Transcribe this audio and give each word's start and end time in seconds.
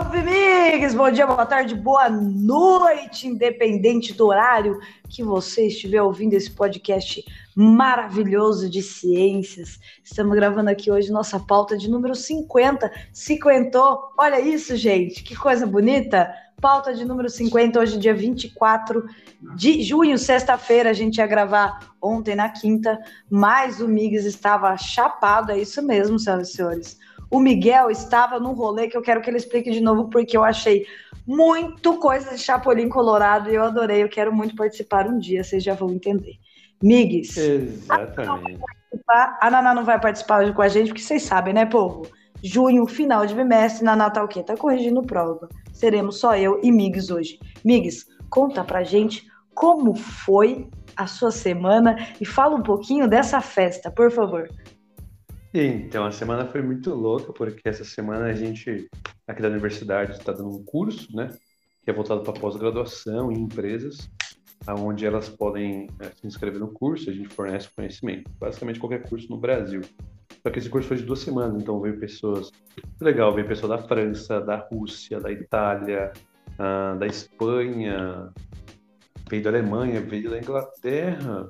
Salve, 0.00 0.18
amigos! 0.18 0.94
Bom 0.94 1.10
dia, 1.10 1.26
boa 1.26 1.44
tarde, 1.44 1.74
boa 1.74 2.08
noite, 2.08 3.28
independente 3.28 4.14
do 4.14 4.28
horário 4.28 4.80
que 5.10 5.22
você 5.22 5.66
estiver 5.66 6.00
ouvindo 6.00 6.32
esse 6.32 6.50
podcast 6.50 7.22
maravilhoso 7.54 8.70
de 8.70 8.82
ciências. 8.82 9.78
Estamos 10.02 10.34
gravando 10.34 10.70
aqui 10.70 10.90
hoje 10.90 11.12
nossa 11.12 11.38
pauta 11.38 11.76
de 11.76 11.90
número 11.90 12.14
50. 12.14 12.90
Cinquentou! 13.12 13.98
Olha 14.16 14.40
isso, 14.40 14.74
gente, 14.74 15.22
que 15.22 15.36
coisa 15.36 15.66
bonita! 15.66 16.32
Pauta 16.62 16.94
de 16.94 17.04
número 17.04 17.28
50, 17.28 17.78
hoje, 17.78 17.98
dia 17.98 18.14
24 18.14 19.04
de 19.54 19.82
junho, 19.82 20.16
sexta-feira. 20.16 20.90
A 20.90 20.94
gente 20.94 21.18
ia 21.18 21.26
gravar 21.26 21.94
ontem 22.00 22.34
na 22.34 22.48
quinta, 22.48 22.98
mas 23.28 23.80
o 23.80 23.88
Migs 23.88 24.24
estava 24.24 24.74
chapado, 24.78 25.52
é 25.52 25.58
isso 25.58 25.82
mesmo, 25.82 26.18
senhoras 26.18 26.48
e 26.48 26.52
senhores 26.52 26.98
o 27.30 27.38
Miguel 27.38 27.90
estava 27.90 28.40
num 28.40 28.52
rolê 28.52 28.88
que 28.88 28.96
eu 28.96 29.02
quero 29.02 29.22
que 29.22 29.30
ele 29.30 29.36
explique 29.36 29.70
de 29.70 29.80
novo, 29.80 30.10
porque 30.10 30.36
eu 30.36 30.42
achei 30.42 30.84
muito 31.26 31.96
coisa 31.98 32.34
de 32.34 32.38
Chapolin 32.38 32.88
Colorado 32.88 33.50
e 33.50 33.54
eu 33.54 33.62
adorei. 33.62 34.02
Eu 34.02 34.08
quero 34.08 34.34
muito 34.34 34.56
participar 34.56 35.06
um 35.06 35.18
dia, 35.18 35.44
vocês 35.44 35.62
já 35.62 35.74
vão 35.74 35.90
entender. 35.90 36.34
Migues. 36.82 37.36
Exatamente. 37.36 38.60
A 39.08 39.50
Naná 39.50 39.74
não 39.74 39.84
vai 39.84 40.00
participar 40.00 40.52
com 40.52 40.62
a 40.62 40.68
gente, 40.68 40.88
porque 40.88 41.02
vocês 41.02 41.22
sabem, 41.22 41.54
né, 41.54 41.64
povo? 41.66 42.06
Junho, 42.42 42.86
final 42.86 43.26
de 43.26 43.34
bimestre, 43.34 43.84
Naná 43.84 44.10
tá 44.10 44.24
o 44.24 44.28
quê? 44.28 44.42
Tá 44.42 44.56
corrigindo 44.56 45.02
prova. 45.02 45.48
Seremos 45.72 46.18
só 46.18 46.36
eu 46.36 46.58
e 46.62 46.72
Migues 46.72 47.10
hoje. 47.10 47.38
Migues, 47.64 48.06
conta 48.28 48.64
pra 48.64 48.82
gente 48.82 49.26
como 49.54 49.94
foi 49.94 50.68
a 50.96 51.06
sua 51.06 51.30
semana 51.30 51.96
e 52.20 52.24
fala 52.24 52.56
um 52.56 52.62
pouquinho 52.62 53.06
dessa 53.06 53.40
festa, 53.40 53.90
por 53.90 54.10
favor. 54.10 54.48
Então, 55.52 56.04
a 56.04 56.12
semana 56.12 56.46
foi 56.46 56.62
muito 56.62 56.94
louca, 56.94 57.32
porque 57.32 57.68
essa 57.68 57.82
semana 57.82 58.26
a 58.26 58.32
gente, 58.32 58.88
aqui 59.26 59.42
da 59.42 59.48
universidade, 59.48 60.12
está 60.12 60.32
dando 60.32 60.56
um 60.56 60.64
curso, 60.64 61.14
né? 61.14 61.28
Que 61.82 61.90
é 61.90 61.92
voltado 61.92 62.22
para 62.22 62.38
pós-graduação 62.38 63.32
em 63.32 63.40
empresas, 63.40 64.08
onde 64.68 65.04
elas 65.04 65.28
podem 65.28 65.88
é, 65.98 66.04
se 66.10 66.24
inscrever 66.24 66.60
no 66.60 66.68
curso, 66.68 67.10
a 67.10 67.12
gente 67.12 67.28
fornece 67.28 67.68
conhecimento. 67.74 68.30
Basicamente 68.38 68.78
qualquer 68.78 69.02
curso 69.08 69.28
no 69.28 69.38
Brasil. 69.38 69.80
Só 70.40 70.50
que 70.50 70.58
esse 70.60 70.70
curso 70.70 70.86
foi 70.86 70.98
de 70.98 71.02
duas 71.02 71.18
semanas, 71.18 71.60
então 71.60 71.80
veio 71.80 71.98
pessoas. 71.98 72.52
Legal, 73.00 73.34
veio 73.34 73.48
pessoa 73.48 73.76
da 73.76 73.82
França, 73.82 74.40
da 74.40 74.56
Rússia, 74.56 75.18
da 75.18 75.32
Itália, 75.32 76.12
uh, 76.54 76.96
da 76.96 77.06
Espanha, 77.06 78.32
veio 79.28 79.42
da 79.42 79.50
Alemanha, 79.50 80.00
veio 80.00 80.30
da 80.30 80.38
Inglaterra, 80.38 81.48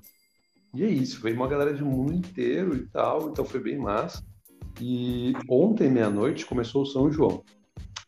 e 0.74 0.84
é 0.84 0.88
isso, 0.88 1.20
veio 1.20 1.36
uma 1.36 1.48
galera 1.48 1.74
de 1.74 1.82
mundo 1.82 2.12
inteiro 2.12 2.76
e 2.76 2.86
tal, 2.86 3.30
então 3.30 3.44
foi 3.44 3.60
bem 3.60 3.78
massa. 3.78 4.24
E 4.80 5.32
ontem, 5.48 5.90
meia-noite, 5.90 6.46
começou 6.46 6.82
o 6.82 6.86
São 6.86 7.10
João. 7.10 7.42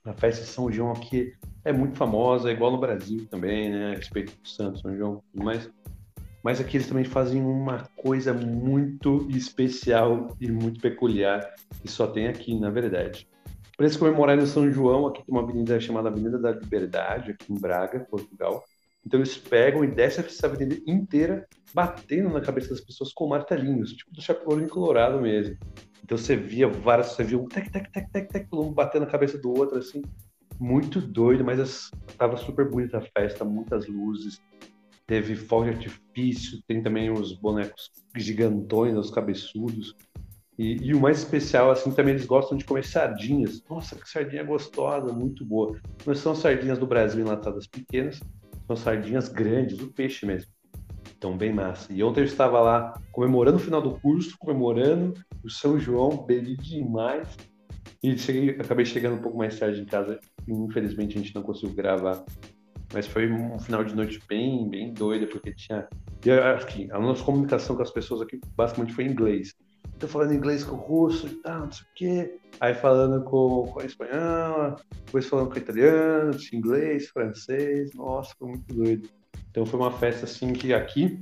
A 0.04 0.12
festa 0.12 0.42
de 0.42 0.48
São 0.48 0.70
João 0.70 0.92
aqui 0.92 1.32
é 1.64 1.72
muito 1.72 1.96
famosa, 1.96 2.50
é 2.50 2.52
igual 2.52 2.72
no 2.72 2.80
Brasil 2.80 3.26
também, 3.30 3.70
né? 3.70 3.92
A 3.92 3.96
respeito 3.96 4.32
do 4.40 4.48
Santo 4.48 4.80
São 4.80 4.96
João 4.96 5.22
e 5.34 5.42
mais. 5.42 5.70
Mas 6.42 6.60
aqui 6.60 6.76
eles 6.76 6.88
também 6.88 7.04
fazem 7.04 7.40
uma 7.40 7.88
coisa 7.96 8.32
muito 8.32 9.28
especial 9.30 10.36
e 10.40 10.50
muito 10.50 10.80
peculiar, 10.80 11.54
que 11.80 11.88
só 11.88 12.06
tem 12.06 12.26
aqui, 12.26 12.58
na 12.58 12.70
verdade. 12.70 13.28
Para 13.76 13.86
eles 13.86 13.96
comemorarem 13.96 14.42
o 14.42 14.46
São 14.46 14.70
João, 14.70 15.06
aqui 15.06 15.24
tem 15.24 15.34
uma 15.34 15.42
avenida 15.42 15.80
chamada 15.80 16.08
Avenida 16.08 16.38
da 16.38 16.52
Liberdade, 16.52 17.30
aqui 17.30 17.52
em 17.52 17.58
Braga, 17.58 18.00
Portugal. 18.00 18.64
Então 19.06 19.20
eles 19.20 19.36
pegam 19.36 19.84
e 19.84 19.88
descem 19.88 20.24
essa 20.24 20.46
avenida 20.46 20.80
inteira, 20.86 21.46
batendo 21.74 22.28
na 22.28 22.40
cabeça 22.40 22.70
das 22.70 22.80
pessoas 22.80 23.12
com 23.12 23.28
martelinhos, 23.28 23.92
tipo 23.92 24.12
do 24.12 24.20
Chapolin 24.20 24.68
Colorado 24.68 25.20
mesmo. 25.20 25.56
Então 26.04 26.18
você 26.18 26.36
via 26.36 26.68
várias, 26.68 27.12
você 27.12 27.24
via 27.24 27.38
um 27.38 27.46
tec, 27.46 27.70
tec, 27.70 27.90
tec, 27.90 28.10
tec, 28.10 28.28
tec, 28.28 28.48
mundo 28.52 28.72
batendo 28.72 29.04
na 29.04 29.10
cabeça 29.10 29.38
do 29.38 29.56
outro, 29.56 29.78
assim, 29.78 30.02
muito 30.58 31.00
doido, 31.00 31.44
mas 31.44 31.90
estava 32.08 32.36
super 32.36 32.68
bonita 32.68 32.98
a 32.98 33.00
festa, 33.00 33.44
muitas 33.44 33.86
luzes, 33.86 34.40
teve 35.06 35.34
fogo 35.34 35.64
de 35.64 35.70
artifício, 35.70 36.62
tem 36.66 36.82
também 36.82 37.10
os 37.10 37.32
bonecos 37.34 37.90
gigantões, 38.16 38.96
os 38.96 39.10
cabeçudos. 39.10 39.96
E, 40.58 40.76
e, 40.88 40.94
o 40.94 41.00
mais 41.00 41.18
especial, 41.18 41.70
assim, 41.70 41.90
também 41.90 42.14
eles 42.14 42.26
gostam 42.26 42.56
de 42.56 42.64
comer 42.64 42.84
sardinhas. 42.84 43.64
Nossa, 43.68 43.96
que 43.96 44.08
sardinha 44.08 44.44
gostosa, 44.44 45.12
muito 45.12 45.44
boa. 45.44 45.80
Não 46.06 46.14
são 46.14 46.34
sardinhas 46.34 46.78
do 46.78 46.86
Brasil 46.86 47.20
enlatadas 47.20 47.66
pequenas, 47.66 48.20
são 48.66 48.76
sardinhas 48.76 49.28
grandes, 49.28 49.80
o 49.80 49.90
peixe 49.92 50.26
mesmo. 50.26 50.52
Então, 51.22 51.36
bem 51.36 51.52
massa. 51.52 51.92
E 51.92 52.02
ontem 52.02 52.18
eu 52.18 52.24
estava 52.24 52.60
lá 52.60 53.00
comemorando 53.12 53.56
o 53.56 53.60
final 53.60 53.80
do 53.80 53.92
curso, 54.00 54.36
comemorando 54.36 55.14
o 55.44 55.48
São 55.48 55.78
João, 55.78 56.26
bebi 56.26 56.56
demais. 56.56 57.28
E 58.02 58.18
cheguei, 58.18 58.50
acabei 58.58 58.84
chegando 58.84 59.14
um 59.14 59.22
pouco 59.22 59.38
mais 59.38 59.56
tarde 59.56 59.80
em 59.80 59.84
casa. 59.84 60.18
Infelizmente 60.48 61.16
a 61.16 61.20
gente 61.20 61.32
não 61.32 61.44
conseguiu 61.44 61.76
gravar. 61.76 62.24
Mas 62.92 63.06
foi 63.06 63.30
um 63.30 63.56
final 63.60 63.84
de 63.84 63.94
noite 63.94 64.20
bem, 64.28 64.68
bem 64.68 64.92
doido, 64.92 65.28
porque 65.28 65.54
tinha. 65.54 65.86
E 66.26 66.30
aqui, 66.32 66.88
a 66.90 66.98
nossa 66.98 67.22
comunicação 67.22 67.76
com 67.76 67.82
as 67.82 67.92
pessoas 67.92 68.22
aqui 68.22 68.40
basicamente 68.56 68.92
foi 68.92 69.04
em 69.04 69.12
inglês 69.12 69.54
tô 70.02 70.08
falando 70.08 70.34
inglês 70.34 70.64
com 70.64 70.74
o 70.74 70.80
russo 70.80 71.28
e 71.28 71.34
tal, 71.42 71.60
não 71.60 71.70
sei 71.70 71.84
o 71.84 71.88
quê. 71.94 72.40
Aí 72.58 72.74
falando 72.74 73.22
com, 73.22 73.68
com 73.68 73.78
a 73.78 73.84
espanhola, 73.84 74.74
depois 75.04 75.28
falando 75.28 75.48
com 75.48 75.54
o 75.54 75.58
italiano, 75.58 76.36
inglês, 76.52 77.06
francês. 77.08 77.94
Nossa, 77.94 78.34
foi 78.36 78.48
muito 78.48 78.74
doido. 78.74 79.08
Então 79.52 79.66
foi 79.66 79.78
uma 79.78 79.90
festa 79.90 80.24
assim 80.24 80.54
que 80.54 80.72
aqui 80.72 81.20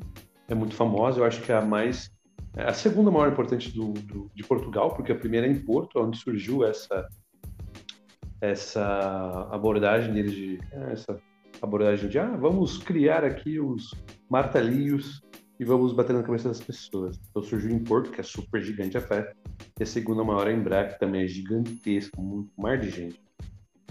é 0.48 0.54
muito 0.54 0.74
famosa. 0.74 1.18
Eu 1.18 1.24
acho 1.24 1.42
que 1.42 1.50
é 1.50 1.56
a 1.56 1.60
mais. 1.60 2.10
É 2.56 2.62
a 2.62 2.72
segunda 2.72 3.10
maior 3.10 3.30
importante 3.30 3.72
do, 3.72 3.92
do, 3.92 4.30
de 4.34 4.44
Portugal, 4.44 4.94
porque 4.94 5.12
a 5.12 5.16
primeira 5.16 5.46
é 5.46 5.50
em 5.50 5.58
Porto, 5.58 6.00
onde 6.00 6.16
surgiu 6.16 6.64
essa, 6.64 7.08
essa 8.40 9.48
abordagem 9.50 10.14
deles 10.14 10.32
de. 10.32 10.60
Essa 10.92 11.20
abordagem 11.60 12.08
de 12.08 12.18
ah, 12.18 12.36
vamos 12.36 12.78
criar 12.78 13.22
aqui 13.22 13.60
os 13.60 13.92
martelinhos 14.30 15.20
e 15.58 15.64
vamos 15.64 15.92
bater 15.92 16.14
na 16.14 16.22
cabeça 16.22 16.48
das 16.48 16.60
pessoas. 16.60 17.20
Então 17.28 17.42
surgiu 17.42 17.70
em 17.70 17.80
Porto, 17.80 18.10
que 18.10 18.20
é 18.20 18.24
super 18.24 18.62
gigante 18.62 18.96
a 18.96 19.00
festa, 19.00 19.36
e 19.78 19.82
a 19.82 19.86
segunda 19.86 20.24
maior 20.24 20.48
é 20.48 20.52
em 20.52 20.62
Braga, 20.62 20.94
que 20.94 21.00
também 21.00 21.24
é 21.24 21.26
gigantesco, 21.26 22.22
muito 22.22 22.50
mar 22.56 22.78
de 22.78 22.90
gente. 22.90 23.20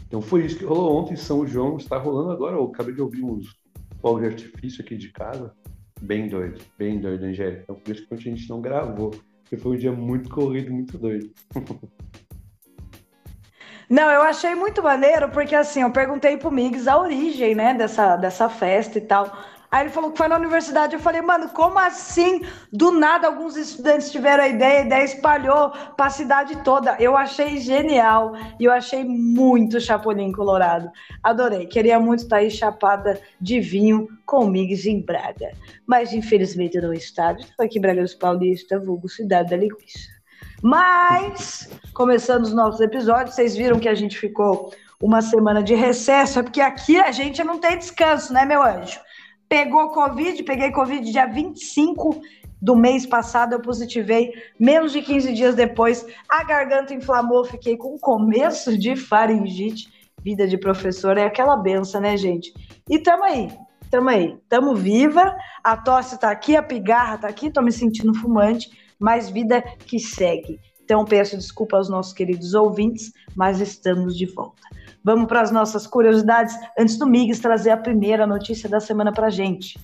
Então 0.07 0.21
foi 0.21 0.45
isso 0.45 0.57
que 0.57 0.65
rolou 0.65 0.97
ontem 0.97 1.13
em 1.13 1.17
São 1.17 1.45
João, 1.45 1.77
está 1.77 1.97
rolando 1.99 2.31
agora. 2.31 2.55
Eu 2.55 2.63
acabei 2.63 2.95
de 2.95 3.01
ouvir 3.01 3.23
uns 3.23 3.55
fogos 4.01 4.21
de 4.21 4.27
artifício 4.27 4.83
aqui 4.83 4.97
de 4.97 5.11
casa. 5.11 5.53
Bem 6.01 6.27
doido, 6.27 6.61
bem 6.77 6.99
doido, 6.99 7.25
Angélica. 7.25 7.63
Então 7.63 7.75
por 7.75 7.93
isso 7.93 8.07
que 8.07 8.13
a 8.13 8.17
gente 8.17 8.49
não 8.49 8.61
gravou, 8.61 9.11
porque 9.43 9.57
foi 9.57 9.75
um 9.75 9.79
dia 9.79 9.91
muito 9.91 10.29
corrido, 10.29 10.71
muito 10.71 10.97
doido. 10.97 11.29
Não, 13.89 14.07
eu 14.11 14.21
achei 14.21 14.53
muito 14.53 14.83
maneiro, 14.83 15.29
porque 15.29 15.55
assim, 15.55 15.81
eu 15.81 15.91
perguntei 15.91 16.37
pro 16.37 16.51
Migs 16.51 16.87
a 16.87 16.95
origem, 16.95 17.55
né, 17.55 17.73
dessa, 17.73 18.15
dessa 18.17 18.47
festa 18.47 18.99
e 18.99 19.01
tal. 19.01 19.35
Aí 19.71 19.83
ele 19.83 19.91
falou 19.91 20.11
que 20.11 20.17
foi 20.17 20.27
na 20.27 20.35
universidade. 20.35 20.95
Eu 20.95 20.99
falei, 20.99 21.21
mano, 21.21 21.49
como 21.49 21.77
assim? 21.77 22.41
Do 22.73 22.91
nada, 22.91 23.27
alguns 23.27 23.55
estudantes 23.55 24.11
tiveram 24.11 24.43
a 24.43 24.47
ideia, 24.47 24.79
a 24.79 24.85
ideia 24.85 25.03
espalhou 25.03 25.71
para 25.95 26.07
a 26.07 26.09
cidade 26.09 26.63
toda. 26.63 26.95
Eu 26.99 27.15
achei 27.15 27.59
genial 27.59 28.33
e 28.59 28.65
eu 28.65 28.71
achei 28.71 29.03
muito 29.03 29.79
Chapolin 29.79 30.31
Colorado. 30.31 30.89
Adorei. 31.21 31.67
Queria 31.67 31.99
muito 31.99 32.23
estar 32.23 32.37
aí 32.37 32.49
chapada 32.49 33.21
de 33.39 33.59
vinho 33.59 34.07
com 34.25 34.47
Migs 34.47 34.87
em 34.87 35.01
Braga. 35.01 35.51
Mas 35.85 36.13
infelizmente 36.13 36.81
não 36.81 36.93
está. 36.93 37.33
Estou 37.33 37.65
aqui 37.65 37.77
em 37.77 37.81
Braga 37.81 38.01
dos 38.01 38.15
Paulista, 38.15 38.79
vulgo 38.79 39.07
Cidade 39.07 39.51
da 39.51 39.57
Linguiça. 39.57 40.19
Mas, 40.61 41.69
começando 41.93 42.43
os 42.43 42.53
nossos 42.53 42.81
episódios, 42.81 43.35
vocês 43.35 43.55
viram 43.55 43.79
que 43.79 43.87
a 43.87 43.95
gente 43.95 44.17
ficou 44.17 44.73
uma 45.01 45.21
semana 45.21 45.63
de 45.63 45.73
recesso, 45.73 46.39
é 46.39 46.43
porque 46.43 46.59
aqui 46.59 46.99
a 46.99 47.11
gente 47.11 47.41
não 47.43 47.57
tem 47.57 47.77
descanso, 47.77 48.33
né, 48.33 48.43
meu 48.43 48.61
anjo? 48.61 48.99
Pegou 49.49 49.89
Covid, 49.89 50.43
peguei 50.43 50.71
Covid 50.71 51.11
dia 51.11 51.25
25 51.25 52.21
do 52.61 52.75
mês 52.75 53.05
passado, 53.05 53.53
eu 53.53 53.61
positivei, 53.61 54.31
menos 54.59 54.91
de 54.91 55.01
15 55.01 55.33
dias 55.33 55.55
depois, 55.55 56.05
a 56.29 56.43
garganta 56.43 56.93
inflamou, 56.93 57.43
fiquei 57.43 57.75
com 57.75 57.97
começo 57.97 58.77
de 58.77 58.95
faringite, 58.95 59.89
vida 60.21 60.47
de 60.47 60.57
professor, 60.57 61.17
é 61.17 61.25
aquela 61.25 61.57
benção, 61.57 62.01
né, 62.01 62.15
gente? 62.15 62.53
E 62.87 62.99
tamo 62.99 63.23
aí, 63.23 63.49
tamo 63.89 64.09
aí, 64.09 64.37
tamo 64.47 64.75
viva, 64.75 65.35
a 65.63 65.75
tosse 65.75 66.19
tá 66.19 66.29
aqui, 66.29 66.55
a 66.55 66.61
pigarra 66.61 67.17
tá 67.17 67.27
aqui, 67.27 67.49
tô 67.49 67.61
me 67.61 67.71
sentindo 67.71 68.13
fumante, 68.13 68.69
mas 68.99 69.29
vida 69.29 69.61
que 69.85 69.97
segue. 69.97 70.59
Então 70.83 71.05
peço 71.05 71.37
desculpa 71.37 71.77
aos 71.77 71.89
nossos 71.89 72.13
queridos 72.13 72.53
ouvintes, 72.53 73.13
mas 73.35 73.61
estamos 73.61 74.17
de 74.17 74.25
volta. 74.25 74.61
Vamos 75.03 75.27
para 75.27 75.41
as 75.41 75.51
nossas 75.51 75.87
curiosidades 75.87 76.55
antes 76.77 76.97
do 76.97 77.07
Migs 77.07 77.39
trazer 77.39 77.71
a 77.71 77.77
primeira 77.77 78.27
notícia 78.27 78.69
da 78.69 78.79
semana 78.79 79.11
para 79.11 79.29
gente. 79.29 79.79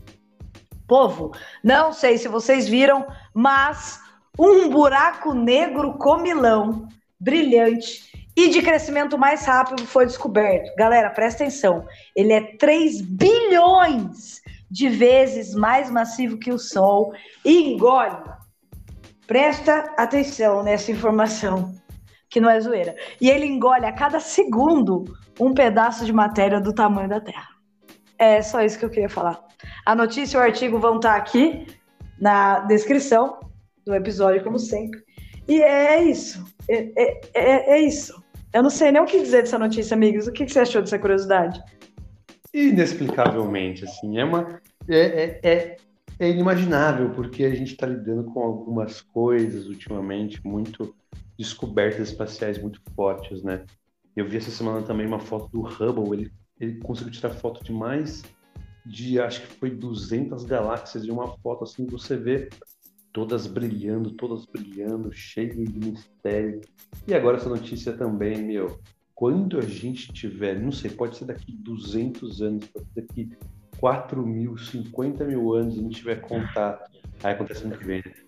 Povo, 0.87 1.31
não 1.63 1.91
sei 1.91 2.17
se 2.17 2.27
vocês 2.27 2.67
viram, 2.67 3.07
mas 3.33 3.99
um 4.37 4.69
buraco 4.69 5.33
negro 5.33 5.97
comilão, 5.97 6.87
brilhante 7.19 8.27
e 8.35 8.49
de 8.49 8.61
crescimento 8.61 9.17
mais 9.17 9.45
rápido 9.45 9.85
foi 9.85 10.05
descoberto. 10.05 10.75
Galera, 10.75 11.09
presta 11.09 11.43
atenção. 11.43 11.87
Ele 12.15 12.33
é 12.33 12.41
3 12.57 13.01
bilhões 13.01 14.41
de 14.69 14.89
vezes 14.89 15.55
mais 15.55 15.89
massivo 15.89 16.37
que 16.37 16.51
o 16.51 16.59
Sol 16.59 17.13
e 17.43 17.73
engole. 17.73 18.17
Presta 19.25 19.93
atenção 19.97 20.61
nessa 20.61 20.91
informação 20.91 21.73
que 22.35 22.41
não 22.41 22.49
é 22.49 22.59
zoeira. 22.59 22.97
E 23.21 23.29
ele 23.29 23.45
engole 23.45 23.85
a 23.85 23.93
cada 23.93 24.19
segundo 24.19 25.05
um 25.39 25.53
pedaço 25.53 26.05
de 26.05 26.11
matéria 26.11 26.59
do 26.59 26.73
tamanho 26.73 27.07
da 27.07 27.21
Terra. 27.21 27.47
É 28.17 28.41
só 28.41 28.61
isso 28.61 28.77
que 28.77 28.83
eu 28.83 28.89
queria 28.89 29.07
falar. 29.07 29.41
A 29.85 29.95
notícia 29.95 30.35
e 30.35 30.39
o 30.41 30.43
artigo 30.43 30.77
vão 30.77 30.97
estar 30.97 31.15
aqui 31.15 31.65
na 32.19 32.59
descrição 32.59 33.39
do 33.85 33.95
episódio, 33.95 34.43
como 34.43 34.59
sempre. 34.59 35.01
E 35.47 35.61
é 35.61 36.03
isso. 36.03 36.43
É, 36.69 36.91
é, 36.97 37.21
é, 37.33 37.71
é 37.75 37.79
isso. 37.79 38.21
Eu 38.53 38.61
não 38.61 38.69
sei 38.69 38.91
nem 38.91 39.01
o 39.01 39.05
que 39.05 39.21
dizer 39.21 39.43
dessa 39.43 39.57
notícia, 39.57 39.95
amigos. 39.95 40.27
O 40.27 40.33
que 40.33 40.45
você 40.45 40.59
achou 40.59 40.81
dessa 40.81 40.99
curiosidade? 40.99 41.63
Inexplicavelmente, 42.53 43.85
assim, 43.85 44.17
é 44.17 44.25
uma. 44.25 44.59
É, 44.89 44.99
é, 44.99 45.39
é, 45.41 45.77
é 46.19 46.29
inimaginável, 46.29 47.11
porque 47.11 47.45
a 47.45 47.55
gente 47.55 47.71
está 47.71 47.87
lidando 47.87 48.25
com 48.25 48.41
algumas 48.41 48.99
coisas 48.99 49.67
ultimamente 49.67 50.45
muito 50.45 50.93
descobertas 51.37 52.09
espaciais 52.09 52.57
muito 52.57 52.81
fortes, 52.95 53.43
né? 53.43 53.65
Eu 54.15 54.27
vi 54.27 54.37
essa 54.37 54.51
semana 54.51 54.81
também 54.81 55.05
uma 55.05 55.19
foto 55.19 55.49
do 55.51 55.61
Hubble, 55.61 56.13
ele, 56.13 56.31
ele 56.59 56.79
conseguiu 56.79 57.11
tirar 57.11 57.31
foto 57.31 57.63
de 57.63 57.71
mais 57.71 58.23
de, 58.85 59.19
acho 59.19 59.41
que 59.41 59.47
foi 59.47 59.71
200 59.71 60.45
galáxias 60.45 61.03
de 61.03 61.11
uma 61.11 61.35
foto, 61.39 61.63
assim, 61.63 61.85
você 61.87 62.15
vê 62.15 62.49
todas 63.11 63.47
brilhando, 63.47 64.11
todas 64.11 64.45
brilhando, 64.45 65.11
cheio 65.11 65.55
de 65.55 65.79
mistério. 65.79 66.61
E 67.07 67.13
agora 67.13 67.37
essa 67.37 67.49
notícia 67.49 67.93
também, 67.93 68.37
meu, 68.43 68.79
quando 69.15 69.57
a 69.57 69.61
gente 69.61 70.13
tiver, 70.13 70.59
não 70.59 70.71
sei, 70.71 70.91
pode 70.91 71.17
ser 71.17 71.25
daqui 71.25 71.51
200 71.51 72.41
anos, 72.41 72.67
pode 72.67 72.85
ser 72.93 73.01
daqui 73.01 73.31
4 73.79 74.25
mil, 74.25 74.57
50 74.57 75.23
mil 75.25 75.53
anos, 75.53 75.77
a 75.77 75.81
gente 75.81 75.95
tiver 75.95 76.21
contato, 76.21 76.91
aí 77.23 77.33
acontece 77.33 77.63
ano 77.63 77.77
que 77.77 77.85
vem, 77.85 78.03
né? 78.05 78.24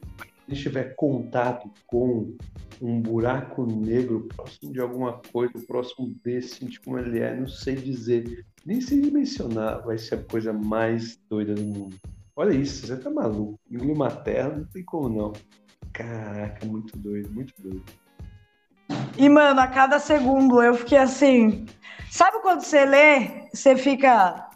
Gente 0.54 0.64
tiver 0.64 0.96
contato 0.96 1.72
com 1.86 2.36
um 2.82 3.02
buraco 3.02 3.66
negro 3.66 4.28
próximo 4.36 4.72
de 4.72 4.80
alguma 4.80 5.22
coisa, 5.32 5.54
próximo 5.68 6.14
desse, 6.24 6.66
de 6.66 6.80
como 6.80 7.00
ele 7.00 7.20
é, 7.20 7.36
não 7.36 7.48
sei 7.48 7.76
dizer, 7.76 8.46
nem 8.66 8.80
sei 8.80 9.02
dimensionar, 9.02 9.84
vai 9.86 9.98
ser 9.98 10.16
a 10.16 10.24
coisa 10.24 10.54
mais 10.54 11.18
doida 11.30 11.56
do 11.56 11.64
mundo. 11.64 11.96
Olha 12.36 12.54
isso, 12.54 12.86
você 12.86 12.96
tá 12.96 13.10
maluco. 13.10 13.60
Engolir 13.70 13.96
uma 13.96 14.12
terra 14.12 14.50
não 14.50 14.66
tem 14.66 14.84
como 14.84 15.10
não. 15.10 15.34
Caraca, 15.92 16.66
muito 16.66 16.96
doido, 16.98 17.32
muito 17.32 17.54
doido. 17.60 17.84
E, 19.18 19.28
mano, 19.28 19.60
a 19.60 19.68
cada 19.68 19.98
segundo 19.98 20.62
eu 20.62 20.76
fiquei 20.76 21.00
assim. 21.00 21.66
Sabe 22.12 22.40
quando 22.42 22.62
você 22.62 22.86
lê, 22.86 23.50
você 23.52 23.76
fica 23.76 24.48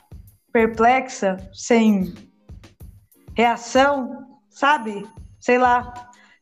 perplexa, 0.53 1.38
sem 1.53 2.13
reação, 3.35 4.39
sabe? 4.49 5.07
Sei 5.41 5.57
lá. 5.57 5.93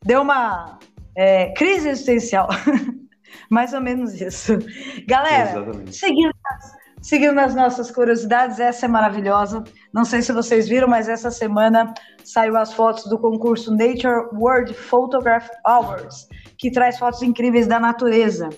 Deu 0.04 0.22
uma 0.22 0.78
é, 1.16 1.52
crise 1.54 1.88
existencial. 1.88 2.48
Mais 3.50 3.74
ou 3.74 3.80
menos 3.80 4.20
isso. 4.20 4.56
Galera, 5.08 5.64
seguindo 5.90 6.32
Seguindo 7.02 7.38
as 7.38 7.54
nossas 7.54 7.90
curiosidades, 7.90 8.60
essa 8.60 8.84
é 8.84 8.88
maravilhosa. 8.88 9.64
Não 9.92 10.04
sei 10.04 10.20
se 10.20 10.32
vocês 10.32 10.68
viram, 10.68 10.86
mas 10.86 11.08
essa 11.08 11.30
semana 11.30 11.94
saiu 12.22 12.58
as 12.58 12.74
fotos 12.74 13.04
do 13.04 13.18
concurso 13.18 13.70
Nature 13.74 14.28
World 14.34 14.74
Photograph 14.74 15.48
Awards, 15.64 16.28
que 16.58 16.70
traz 16.70 16.98
fotos 16.98 17.22
incríveis 17.22 17.66
da 17.66 17.80
natureza. 17.80 18.50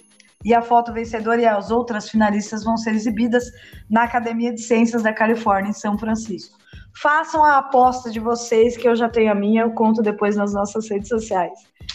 E 0.44 0.52
a 0.52 0.60
foto 0.60 0.92
vencedora 0.92 1.40
e 1.40 1.46
as 1.46 1.70
outras 1.70 2.08
finalistas 2.08 2.64
vão 2.64 2.76
ser 2.76 2.96
exibidas 2.96 3.44
na 3.88 4.02
Academia 4.02 4.52
de 4.52 4.60
Ciências 4.60 5.04
da 5.04 5.12
Califórnia, 5.12 5.70
em 5.70 5.72
São 5.72 5.96
Francisco. 5.96 6.58
Façam 7.00 7.44
a 7.44 7.58
aposta 7.58 8.10
de 8.10 8.20
vocês, 8.20 8.76
que 8.76 8.86
eu 8.86 8.94
já 8.94 9.08
tenho 9.08 9.32
a 9.32 9.34
minha, 9.34 9.62
eu 9.62 9.72
conto 9.72 10.02
depois 10.02 10.36
nas 10.36 10.52
nossas 10.52 10.88
redes 10.90 11.08
sociais. 11.08 11.52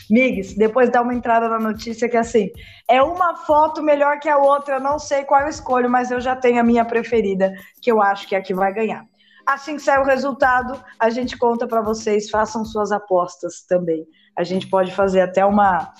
Migs, 0.09 0.55
depois 0.55 0.89
dá 0.89 1.01
uma 1.01 1.13
entrada 1.13 1.47
na 1.47 1.59
notícia 1.59 2.09
que 2.09 2.17
assim, 2.17 2.49
é 2.89 3.01
uma 3.01 3.35
foto 3.35 3.83
melhor 3.83 4.19
que 4.19 4.29
a 4.29 4.37
outra, 4.37 4.75
eu 4.75 4.79
não 4.79 4.97
sei 4.97 5.23
qual 5.23 5.41
eu 5.41 5.49
escolho, 5.49 5.89
mas 5.89 6.11
eu 6.11 6.19
já 6.19 6.35
tenho 6.35 6.59
a 6.59 6.63
minha 6.63 6.85
preferida, 6.85 7.53
que 7.81 7.91
eu 7.91 8.01
acho 8.01 8.27
que 8.27 8.35
é 8.35 8.39
a 8.39 8.41
que 8.41 8.53
vai 8.53 8.73
ganhar. 8.73 9.05
Assim 9.45 9.75
que 9.75 9.81
sair 9.81 9.99
o 9.99 10.05
resultado, 10.05 10.83
a 10.99 11.09
gente 11.09 11.37
conta 11.37 11.67
para 11.67 11.81
vocês, 11.81 12.29
façam 12.29 12.65
suas 12.65 12.91
apostas 12.91 13.61
também. 13.61 14.05
A 14.37 14.43
gente 14.43 14.67
pode 14.67 14.93
fazer 14.93 15.21
até 15.21 15.45
uma, 15.45 15.93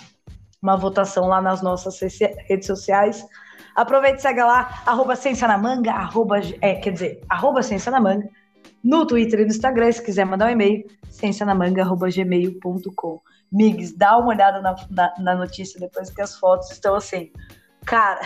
uma 0.62 0.76
votação 0.76 1.28
lá 1.28 1.42
nas 1.42 1.62
nossas 1.62 1.98
redes 2.00 2.68
sociais. 2.68 3.26
Aproveite 3.74 4.20
e 4.20 4.22
segue 4.22 4.42
lá, 4.42 4.82
arroba 4.86 5.16
Ciência 5.16 5.48
na 5.48 5.58
Manga, 5.58 5.92
arroba, 5.92 6.40
é, 6.62 6.76
quer 6.76 6.92
dizer, 6.92 7.22
arroba 7.30 7.64
Ciência 7.64 7.92
na 7.92 8.02
Manga, 8.02 8.28
no 8.84 9.06
Twitter 9.06 9.42
e 9.42 9.44
no 9.44 9.50
Instagram, 9.50 9.92
se 9.92 10.04
quiser 10.04 10.26
mandar 10.26 10.48
um 10.48 10.52
e-mail, 10.52 10.86
ciencianamanga.gmail.com. 11.10 13.22
Migs, 13.52 13.96
dá 13.96 14.18
uma 14.18 14.30
olhada 14.30 14.62
na, 14.62 14.76
na, 14.90 15.14
na 15.20 15.36
notícia 15.36 15.80
depois 15.80 16.10
que 16.10 16.22
as 16.22 16.38
fotos 16.38 16.72
estão 16.72 16.96
assim. 16.96 17.32
Cara, 17.86 18.22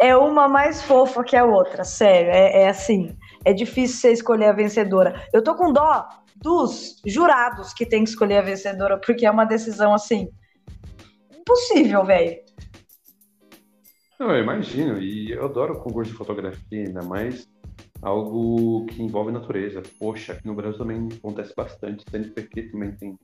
é 0.00 0.16
uma 0.16 0.48
mais 0.48 0.82
fofa 0.82 1.22
que 1.22 1.36
a 1.36 1.44
outra, 1.44 1.84
sério. 1.84 2.30
É, 2.30 2.62
é, 2.62 2.68
assim, 2.68 3.16
é 3.44 3.52
difícil 3.52 3.98
você 3.98 4.12
escolher 4.12 4.46
a 4.46 4.52
vencedora. 4.52 5.26
Eu 5.32 5.42
tô 5.42 5.54
com 5.54 5.72
dó 5.72 6.08
dos 6.36 7.00
jurados 7.06 7.72
que 7.72 7.86
tem 7.86 8.04
que 8.04 8.10
escolher 8.10 8.38
a 8.38 8.42
vencedora, 8.42 8.98
porque 8.98 9.26
é 9.26 9.30
uma 9.30 9.44
decisão 9.44 9.94
assim 9.94 10.28
impossível, 11.38 12.04
velho. 12.04 12.40
Eu 14.18 14.38
imagino, 14.38 15.00
e 15.00 15.32
eu 15.32 15.44
adoro 15.44 15.80
concurso 15.80 16.12
de 16.12 16.16
fotografia, 16.16 16.86
ainda 16.86 17.02
mais 17.02 17.48
algo 18.02 18.84
que 18.86 19.00
envolve 19.02 19.30
natureza. 19.30 19.82
Poxa, 19.98 20.32
aqui 20.32 20.46
no 20.46 20.54
Brasil 20.54 20.78
também 20.78 21.08
acontece 21.16 21.54
bastante, 21.56 22.04
o 22.06 22.10
CNPq 22.10 22.70
também 22.70 22.92
tem 22.92 23.18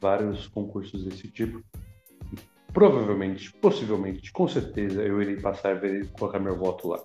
vários 0.00 0.48
concursos 0.48 1.04
desse 1.04 1.28
tipo. 1.28 1.62
Provavelmente, 2.72 3.52
possivelmente, 3.52 4.32
com 4.32 4.48
certeza 4.48 5.02
eu 5.02 5.22
irei 5.22 5.36
passar 5.36 5.84
e 5.84 6.06
colocar 6.08 6.40
meu 6.40 6.58
voto 6.58 6.88
lá. 6.88 7.00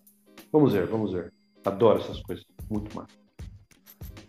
Vamos 0.51 0.74
ver, 0.74 0.88
vamos 0.88 1.13
ver. 1.13 1.31
Adoro 1.63 2.00
essas 2.00 2.19
coisas, 2.21 2.44
muito 2.69 2.95
mais. 2.95 3.10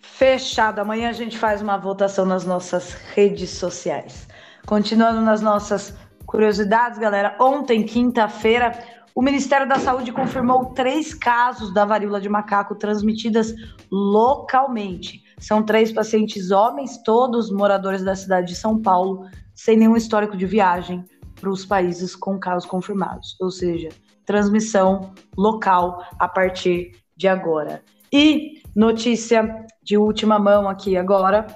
Fechado. 0.01 0.81
Amanhã 0.81 1.09
a 1.09 1.15
gente 1.15 1.39
faz 1.39 1.63
uma 1.63 1.79
votação 1.79 2.27
nas 2.27 2.45
nossas 2.45 2.93
redes 2.93 3.49
sociais. 3.51 4.29
Continuando 4.67 5.23
nas 5.23 5.41
nossas 5.41 5.97
curiosidades, 6.27 6.99
galera. 6.99 7.37
Ontem, 7.41 7.85
quinta-feira, 7.85 8.73
o 9.15 9.23
Ministério 9.23 9.69
da 9.69 9.79
Saúde 9.79 10.13
confirmou 10.13 10.67
três 10.67 11.13
casos 11.13 11.73
da 11.75 11.85
varíola 11.85 12.21
de 12.21 12.29
macaco 12.29 12.75
transmitidas 12.75 13.55
localmente. 13.91 15.23
São 15.39 15.63
três 15.63 15.93
pacientes 15.93 16.51
homens, 16.51 17.03
todos 17.03 17.51
moradores 17.51 18.03
da 18.03 18.15
cidade 18.15 18.49
de 18.49 18.57
São 18.57 18.81
Paulo, 18.81 19.27
sem 19.55 19.77
nenhum 19.77 19.97
histórico 19.97 20.37
de 20.37 20.47
viagem 20.47 21.05
para 21.41 21.51
os 21.51 21.65
países 21.65 22.15
com 22.15 22.39
casos 22.39 22.69
confirmados, 22.69 23.37
ou 23.41 23.51
seja, 23.51 23.89
transmissão 24.25 25.13
local 25.37 26.05
a 26.19 26.29
partir 26.29 26.93
de 27.17 27.27
agora. 27.27 27.83
E 28.13 28.63
notícia 28.75 29.67
de 29.83 29.97
última 29.97 30.39
mão 30.39 30.69
aqui 30.69 30.97
agora, 30.97 31.47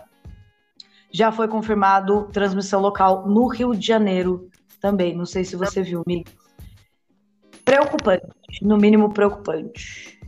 já 1.13 1.31
foi 1.31 1.47
confirmado 1.47 2.29
transmissão 2.33 2.81
local 2.81 3.29
no 3.29 3.47
Rio 3.47 3.73
de 3.75 3.87
Janeiro 3.87 4.49
também. 4.81 5.17
Não 5.17 5.25
sei 5.25 5.45
se 5.45 5.55
você 5.55 5.83
viu, 5.83 6.03
Miguel. 6.07 6.44
Preocupante, 7.65 8.27
no 8.63 8.77
mínimo 8.77 9.13
preocupante. 9.13 10.21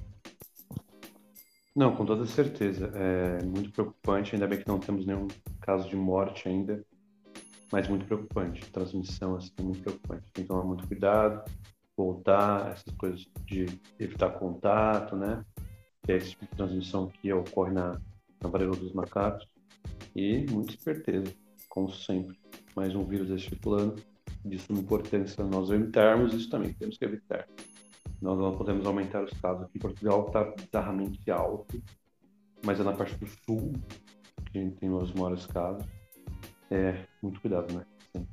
Não, 1.77 1.95
com 1.95 2.07
toda 2.07 2.25
certeza. 2.25 2.91
É 2.95 3.45
muito 3.45 3.71
preocupante, 3.71 4.35
ainda 4.35 4.47
bem 4.47 4.59
que 4.59 4.67
não 4.67 4.79
temos 4.79 5.05
nenhum 5.05 5.29
caso 5.61 5.87
de 5.91 5.95
morte 5.95 6.49
ainda, 6.49 6.83
mas 7.71 7.87
muito 7.87 8.07
preocupante. 8.07 8.65
Transmissão, 8.71 9.37
assim, 9.37 9.53
muito 9.61 9.83
preocupante. 9.83 10.33
Tem 10.33 10.45
que 10.45 10.49
tomar 10.49 10.65
muito 10.65 10.89
cuidado, 10.89 11.45
voltar, 11.95 12.73
essas 12.73 12.95
coisas 12.95 13.27
de 13.45 13.67
evitar 13.99 14.31
contato, 14.31 15.15
né? 15.15 15.45
Que 16.03 16.13
é 16.13 16.17
esse 16.17 16.31
tipo 16.31 16.47
de 16.47 16.53
transmissão 16.53 17.09
que 17.09 17.31
ocorre 17.31 17.73
na, 17.73 18.01
na 18.41 18.49
varíola 18.49 18.77
dos 18.77 18.95
macacos. 18.95 19.47
E 20.15 20.47
muita 20.51 20.73
esperteza, 20.73 21.31
como 21.69 21.91
sempre. 21.91 22.39
Mais 22.75 22.95
um 22.95 23.05
vírus 23.05 23.43
circulando, 23.43 24.03
de 24.49 24.59
suma 24.59 24.81
importância 24.81 25.45
nós 25.45 25.71
evitarmos, 25.71 26.33
isso 26.35 26.49
também 26.49 26.73
temos 26.73 26.97
que 26.97 27.05
evitar. 27.05 27.47
Nós 28.21 28.39
não 28.39 28.57
podemos 28.57 28.87
aumentar 28.87 29.23
os 29.23 29.33
casos. 29.41 29.65
Aqui 29.65 29.77
em 29.77 29.81
Portugal 29.81 30.27
está 30.27 30.45
bizarramente 30.45 31.31
alto, 31.31 31.83
mas 32.65 32.81
é 32.81 32.85
na 32.85 32.93
parte 32.93 33.17
do 33.17 33.27
sul 33.45 33.73
que 34.51 34.59
a 34.59 34.63
gente 34.63 34.77
tem 34.77 34.91
os 34.91 35.13
maiores 35.13 35.47
casos. 35.47 35.85
É, 36.71 37.05
muito 37.23 37.41
cuidado, 37.41 37.73
né? 37.73 37.85
Sim. 38.13 38.27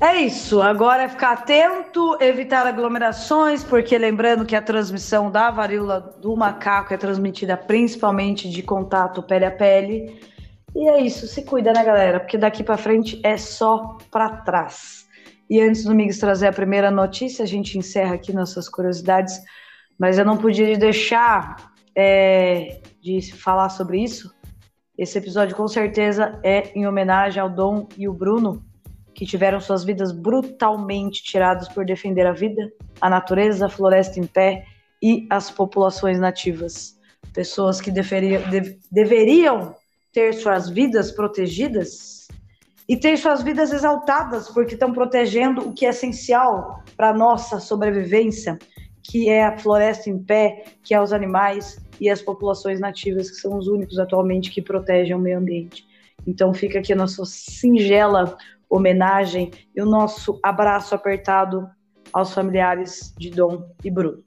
É 0.00 0.16
isso. 0.16 0.60
Agora 0.60 1.04
é 1.04 1.08
ficar 1.08 1.32
atento, 1.32 2.16
evitar 2.20 2.66
aglomerações, 2.66 3.64
porque 3.64 3.96
lembrando 3.96 4.44
que 4.44 4.54
a 4.54 4.62
transmissão 4.62 5.30
da 5.30 5.50
varíola 5.50 6.00
do 6.20 6.36
macaco 6.36 6.92
é 6.92 6.96
transmitida 6.96 7.56
principalmente 7.56 8.48
de 8.50 8.62
contato 8.62 9.22
pele 9.22 9.44
a 9.44 9.50
pele. 9.50 10.20
E 10.74 10.88
é 10.88 11.00
isso. 11.00 11.26
Se 11.26 11.42
cuida, 11.42 11.72
né, 11.72 11.84
galera? 11.84 12.18
Porque 12.18 12.36
daqui 12.36 12.64
para 12.64 12.76
frente 12.76 13.20
é 13.22 13.36
só 13.36 13.96
para 14.10 14.28
trás. 14.28 15.06
E 15.48 15.60
antes 15.60 15.84
do 15.84 15.94
Miguel 15.94 16.18
trazer 16.18 16.48
a 16.48 16.52
primeira 16.52 16.90
notícia, 16.90 17.44
a 17.44 17.46
gente 17.46 17.78
encerra 17.78 18.14
aqui 18.14 18.32
nossas 18.32 18.68
curiosidades, 18.68 19.40
mas 19.98 20.18
eu 20.18 20.24
não 20.24 20.36
podia 20.36 20.76
deixar 20.76 21.72
é, 21.94 22.80
de 23.00 23.20
falar 23.32 23.68
sobre 23.68 24.02
isso. 24.02 24.34
Esse 24.96 25.18
episódio 25.18 25.56
com 25.56 25.68
certeza 25.68 26.40
é 26.42 26.72
em 26.74 26.86
homenagem 26.86 27.40
ao 27.40 27.50
Dom 27.50 27.86
e 27.96 28.08
o 28.08 28.12
Bruno, 28.12 28.64
que 29.14 29.26
tiveram 29.26 29.60
suas 29.60 29.84
vidas 29.84 30.10
brutalmente 30.12 31.22
tiradas 31.22 31.68
por 31.68 31.84
defender 31.84 32.26
a 32.26 32.32
vida, 32.32 32.72
a 33.00 33.08
natureza, 33.08 33.66
a 33.66 33.68
floresta 33.68 34.18
em 34.18 34.26
pé 34.26 34.64
e 35.02 35.26
as 35.30 35.50
populações 35.50 36.18
nativas. 36.18 36.98
Pessoas 37.32 37.80
que 37.80 37.90
de, 37.90 38.02
deveriam 38.90 39.74
ter 40.14 40.32
suas 40.32 40.70
vidas 40.70 41.10
protegidas 41.10 42.28
e 42.88 42.96
ter 42.96 43.18
suas 43.18 43.42
vidas 43.42 43.72
exaltadas, 43.72 44.48
porque 44.48 44.74
estão 44.74 44.92
protegendo 44.92 45.68
o 45.68 45.72
que 45.72 45.84
é 45.84 45.88
essencial 45.88 46.82
para 46.96 47.10
a 47.10 47.14
nossa 47.14 47.58
sobrevivência, 47.58 48.58
que 49.02 49.28
é 49.28 49.44
a 49.44 49.58
floresta 49.58 50.08
em 50.08 50.18
pé, 50.18 50.64
que 50.82 50.94
é 50.94 51.02
os 51.02 51.12
animais 51.12 51.78
e 52.00 52.08
as 52.08 52.22
populações 52.22 52.78
nativas, 52.78 53.28
que 53.28 53.36
são 53.36 53.58
os 53.58 53.66
únicos 53.66 53.98
atualmente 53.98 54.50
que 54.50 54.62
protegem 54.62 55.16
o 55.16 55.18
meio 55.18 55.38
ambiente. 55.38 55.84
Então 56.26 56.54
fica 56.54 56.78
aqui 56.78 56.92
a 56.92 56.96
nossa 56.96 57.24
singela 57.24 58.36
homenagem 58.70 59.50
e 59.74 59.82
o 59.82 59.86
nosso 59.86 60.38
abraço 60.42 60.94
apertado 60.94 61.68
aos 62.12 62.32
familiares 62.32 63.12
de 63.18 63.30
Dom 63.30 63.68
e 63.82 63.90
Bruno. 63.90 64.22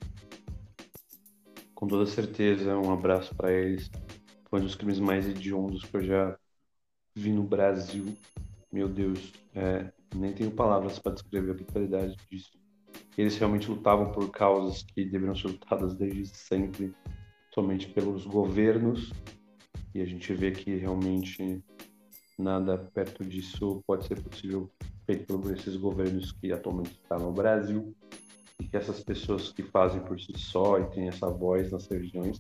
Com 1.73 1.87
toda 1.87 2.05
certeza, 2.05 2.75
um 2.77 2.91
abraço 2.91 3.33
para 3.35 3.53
eles. 3.53 3.89
Foi 4.49 4.59
um 4.59 4.63
dos 4.63 4.75
crimes 4.75 4.99
mais 4.99 5.27
hediondos 5.27 5.83
que 5.83 5.97
eu 5.97 6.03
já 6.03 6.37
vi 7.13 7.31
no 7.31 7.43
Brasil. 7.43 8.17
Meu 8.71 8.87
Deus, 8.87 9.33
é, 9.53 9.91
nem 10.15 10.33
tenho 10.33 10.51
palavras 10.51 10.99
para 10.99 11.13
descrever 11.13 11.51
a 11.51 11.53
brutalidade 11.55 12.15
disso. 12.29 12.57
Eles 13.17 13.37
realmente 13.37 13.69
lutavam 13.69 14.11
por 14.11 14.31
causas 14.31 14.83
que 14.83 15.03
deveriam 15.03 15.35
ser 15.35 15.47
lutadas 15.49 15.95
desde 15.95 16.27
sempre, 16.27 16.93
somente 17.53 17.87
pelos 17.87 18.25
governos. 18.25 19.11
E 19.93 20.01
a 20.01 20.05
gente 20.05 20.33
vê 20.33 20.51
que 20.51 20.75
realmente 20.75 21.61
nada 22.37 22.77
perto 22.77 23.25
disso 23.25 23.83
pode 23.85 24.05
ser 24.05 24.21
possível 24.21 24.71
feito 25.05 25.25
por 25.39 25.51
esses 25.51 25.75
governos 25.75 26.31
que 26.31 26.53
atualmente 26.53 26.91
estão 26.91 27.17
no 27.17 27.31
Brasil 27.31 27.95
e 28.59 28.67
que 28.67 28.77
essas 28.77 29.03
pessoas 29.03 29.51
que 29.51 29.63
fazem 29.63 30.01
por 30.03 30.19
si 30.19 30.37
só 30.37 30.79
e 30.79 30.89
têm 30.91 31.07
essa 31.07 31.29
voz 31.29 31.71
nas 31.71 31.87
regiões 31.87 32.39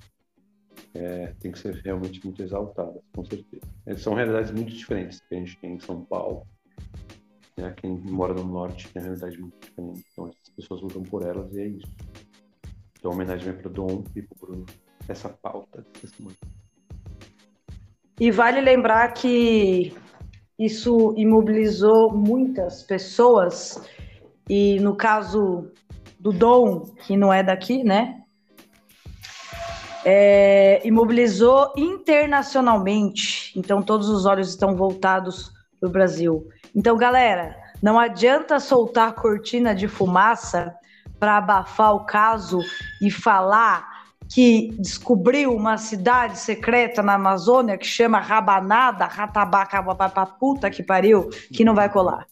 é, 0.97 1.33
tem 1.39 1.51
que 1.51 1.59
ser 1.59 1.75
realmente 1.83 2.23
muito 2.23 2.41
exaltadas, 2.41 3.01
com 3.13 3.23
certeza. 3.23 3.63
Eles 3.85 4.01
são 4.01 4.13
realidades 4.13 4.51
muito 4.51 4.73
diferentes 4.73 5.19
que 5.21 5.35
a 5.35 5.37
gente 5.37 5.57
tem 5.59 5.73
em 5.73 5.79
São 5.79 6.03
Paulo. 6.05 6.45
Né? 7.57 7.73
Quem 7.77 7.91
mora 7.91 8.33
no 8.33 8.43
norte 8.43 8.87
tem 8.89 9.01
uma 9.01 9.07
realidade 9.07 9.39
muito 9.39 9.57
diferente. 9.59 10.05
Então, 10.11 10.27
essas 10.27 10.49
pessoas 10.55 10.81
lutam 10.81 11.03
por 11.03 11.23
elas 11.23 11.53
e 11.53 11.61
é 11.61 11.67
isso. 11.67 11.87
Então, 12.99 13.11
homenagem 13.11 13.53
para 13.53 13.67
o 13.67 13.71
Dom 13.71 14.03
e 14.15 14.21
para 14.21 14.35
o 14.35 14.39
Bruno, 14.39 14.65
essa 15.07 15.29
pauta 15.29 15.85
dessa 15.93 16.15
semana. 16.15 16.35
E 18.19 18.31
vale 18.31 18.61
lembrar 18.61 19.13
que 19.13 19.93
isso 20.57 21.13
imobilizou 21.15 22.11
muitas 22.11 22.81
pessoas, 22.81 23.79
e 24.49 24.79
no 24.79 24.95
caso 24.95 25.71
do 26.19 26.31
Dom, 26.31 26.81
que 27.05 27.15
não 27.15 27.31
é 27.31 27.43
daqui, 27.43 27.83
né? 27.83 28.23
É, 30.09 30.79
imobilizou 30.87 31.73
internacionalmente. 31.75 33.51
Então, 33.59 33.81
todos 33.81 34.07
os 34.07 34.25
olhos 34.25 34.47
estão 34.47 34.73
voltados 34.73 35.51
para 35.77 35.89
o 35.89 35.91
Brasil. 35.91 36.47
Então, 36.73 36.95
galera, 36.95 37.57
não 37.83 37.99
adianta 37.99 38.57
soltar 38.57 39.13
cortina 39.15 39.75
de 39.75 39.85
fumaça 39.85 40.73
para 41.19 41.35
abafar 41.35 41.93
o 41.93 42.05
caso 42.05 42.61
e 43.01 43.11
falar 43.11 43.97
que 44.33 44.73
descobriu 44.79 45.53
uma 45.53 45.77
cidade 45.77 46.37
secreta 46.39 47.03
na 47.03 47.15
Amazônia 47.15 47.77
que 47.77 47.85
chama 47.85 48.19
Rabanada, 48.19 49.05
Ratabaca, 49.05 49.83
puta 50.39 50.69
que 50.69 50.83
pariu, 50.83 51.29
que 51.51 51.65
não 51.65 51.75
vai 51.75 51.89
colar. 51.89 52.25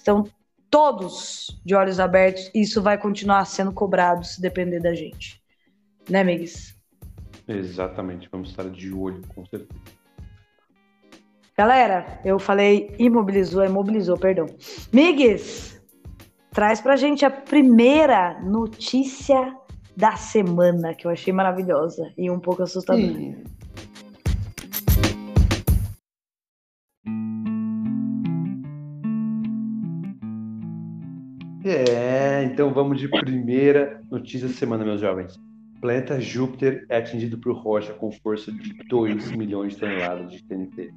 Então, 0.00 0.24
todos 0.68 1.60
de 1.64 1.74
olhos 1.74 2.00
abertos, 2.00 2.50
isso 2.52 2.82
vai 2.82 2.98
continuar 2.98 3.44
sendo 3.44 3.72
cobrado 3.72 4.24
se 4.24 4.40
depender 4.40 4.80
da 4.80 4.92
gente. 4.92 5.40
Né, 6.08 6.24
Migues? 6.24 6.71
Exatamente, 7.58 8.28
vamos 8.30 8.50
estar 8.50 8.68
de 8.68 8.92
olho, 8.92 9.22
com 9.34 9.44
certeza. 9.46 9.80
Galera, 11.56 12.20
eu 12.24 12.38
falei 12.38 12.94
imobilizou, 12.98 13.64
imobilizou, 13.64 14.16
perdão. 14.18 14.46
Migues, 14.92 15.80
traz 16.50 16.80
pra 16.80 16.96
gente 16.96 17.24
a 17.24 17.30
primeira 17.30 18.40
notícia 18.40 19.54
da 19.96 20.16
semana, 20.16 20.94
que 20.94 21.06
eu 21.06 21.10
achei 21.10 21.32
maravilhosa 21.32 22.10
e 22.16 22.30
um 22.30 22.40
pouco 22.40 22.62
assustadora. 22.62 23.06
Sim. 23.06 23.44
É, 31.64 32.42
então 32.44 32.72
vamos 32.72 32.98
de 32.98 33.08
primeira 33.08 34.02
notícia 34.10 34.48
da 34.48 34.54
semana, 34.54 34.84
meus 34.84 35.00
jovens. 35.00 35.38
Planeta 35.82 36.20
Júpiter 36.20 36.86
é 36.88 36.98
atingido 36.98 37.36
por 37.38 37.56
rocha 37.56 37.92
com 37.94 38.12
força 38.12 38.52
de 38.52 38.72
2 38.88 39.32
milhões 39.32 39.74
de 39.74 39.80
toneladas 39.80 40.30
de 40.30 40.44
TNT. 40.44 40.94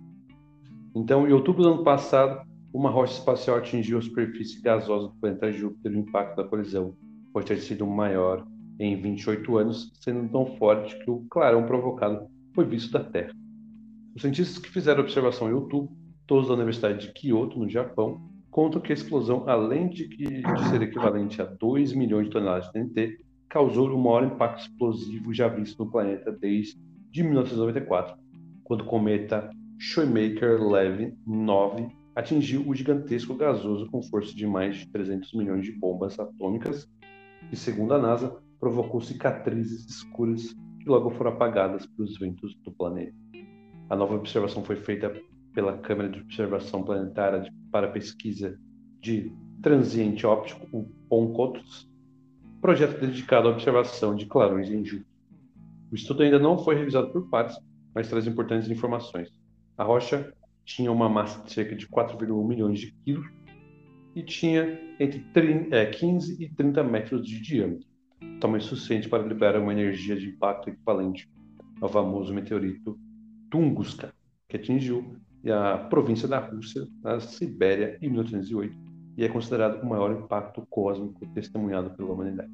Então, 0.95 1.27
em 1.27 1.33
outubro 1.33 1.63
do 1.63 1.73
ano 1.73 1.83
passado, 1.83 2.47
uma 2.71 2.91
rocha 2.91 3.13
espacial 3.13 3.57
atingiu 3.57 3.97
a 3.97 4.01
superfície 4.03 4.61
gasosa 4.61 5.07
do 5.07 5.15
planeta 5.15 5.51
Júpiter 5.51 5.91
e 5.91 5.95
o 5.95 5.99
impacto 6.01 6.35
da 6.37 6.47
colisão 6.47 6.95
pode 7.33 7.47
ter 7.47 7.57
sido 7.57 7.87
maior 7.87 8.45
em 8.79 9.01
28 9.01 9.57
anos, 9.57 9.91
sendo 10.01 10.29
tão 10.29 10.55
forte 10.57 10.95
que 10.99 11.09
o 11.09 11.25
clarão 11.31 11.65
provocado 11.65 12.27
foi 12.53 12.65
visto 12.65 12.91
da 12.91 13.03
Terra. 13.03 13.33
Os 14.15 14.21
cientistas 14.21 14.59
que 14.59 14.69
fizeram 14.69 14.99
a 14.99 15.03
observação 15.03 15.49
em 15.49 15.53
outubro, 15.53 15.91
todos 16.27 16.47
da 16.47 16.53
Universidade 16.53 17.07
de 17.07 17.11
Kyoto, 17.11 17.57
no 17.57 17.67
Japão, 17.67 18.21
contam 18.51 18.79
que 18.79 18.91
a 18.91 18.95
explosão, 18.95 19.49
além 19.49 19.89
de, 19.89 20.07
que, 20.07 20.25
de 20.25 20.69
ser 20.69 20.83
equivalente 20.83 21.41
a 21.41 21.45
2 21.45 21.93
milhões 21.93 22.25
de 22.25 22.31
toneladas 22.31 22.67
de 22.67 22.73
TNT, 22.73 23.24
causou 23.49 23.89
o 23.89 23.97
maior 23.97 24.23
impacto 24.23 24.61
explosivo 24.61 25.33
já 25.33 25.47
visto 25.47 25.83
no 25.83 25.91
planeta 25.91 26.31
desde 26.31 26.77
1994, 27.15 28.17
quando 28.63 28.81
o 28.81 28.85
cometa 28.85 29.49
Shoemaker-Levy 29.77 31.17
9 31.25 31.87
atingiu 32.15 32.67
o 32.67 32.73
gigantesco 32.73 33.35
gasoso 33.35 33.89
com 33.89 34.01
força 34.01 34.33
de 34.33 34.47
mais 34.47 34.77
de 34.77 34.87
300 34.89 35.33
milhões 35.33 35.65
de 35.65 35.71
bombas 35.73 36.17
atômicas, 36.19 36.89
e, 37.51 37.55
segundo 37.55 37.93
a 37.93 37.99
NASA, 37.99 38.35
provocou 38.59 39.01
cicatrizes 39.01 39.85
escuras 39.87 40.55
que 40.79 40.89
logo 40.89 41.11
foram 41.11 41.31
apagadas 41.31 41.85
pelos 41.85 42.17
ventos 42.17 42.55
do 42.63 42.71
planeta. 42.71 43.15
A 43.89 43.95
nova 43.95 44.15
observação 44.15 44.63
foi 44.63 44.77
feita 44.77 45.13
pela 45.53 45.77
Câmara 45.77 46.09
de 46.09 46.19
Observação 46.19 46.83
Planetária 46.83 47.51
para 47.71 47.91
Pesquisa 47.91 48.59
de 48.99 49.31
Transiente 49.61 50.25
Óptico, 50.25 50.67
o 50.71 50.83
PONCOTUS, 51.07 51.89
projeto 52.65 52.99
dedicado 52.99 53.47
à 53.47 53.51
observação 53.51 54.15
de 54.15 54.25
clarões 54.25 54.71
em 54.71 54.83
Júpiter. 54.83 55.05
O 55.91 55.93
estudo 55.93 56.23
ainda 56.23 56.39
não 56.39 56.57
foi 56.57 56.73
revisado 56.73 57.11
por 57.11 57.29
pares, 57.29 57.55
mas 57.93 58.09
traz 58.09 58.25
importantes 58.25 58.67
informações. 58.71 59.29
A 59.77 59.83
rocha 59.83 60.33
tinha 60.65 60.91
uma 60.91 61.07
massa 61.07 61.43
de 61.43 61.53
cerca 61.53 61.75
de 61.75 61.87
4,1 61.87 62.43
milhões 62.43 62.79
de 62.79 62.91
quilos 63.03 63.27
e 64.15 64.23
tinha 64.23 64.79
entre 64.99 65.23
15 65.91 66.43
e 66.43 66.49
30 66.49 66.83
metros 66.83 67.27
de 67.27 67.39
diâmetro 67.39 67.87
tamanho 68.41 68.63
suficiente 68.63 69.07
para 69.07 69.21
liberar 69.21 69.61
uma 69.61 69.71
energia 69.71 70.15
de 70.15 70.29
impacto 70.29 70.71
equivalente 70.71 71.29
ao 71.79 71.87
famoso 71.87 72.33
meteorito 72.33 72.97
Tunguska, 73.51 74.11
que 74.49 74.57
atingiu 74.57 75.15
a 75.47 75.77
província 75.77 76.27
da 76.27 76.39
Rússia, 76.39 76.87
na 77.03 77.19
Sibéria, 77.19 77.99
em 78.01 78.09
1908, 78.09 78.75
e 79.17 79.23
é 79.23 79.29
considerado 79.29 79.81
o 79.81 79.85
maior 79.85 80.11
impacto 80.11 80.65
cósmico 80.69 81.25
testemunhado 81.33 81.91
pela 81.91 82.11
humanidade. 82.11 82.51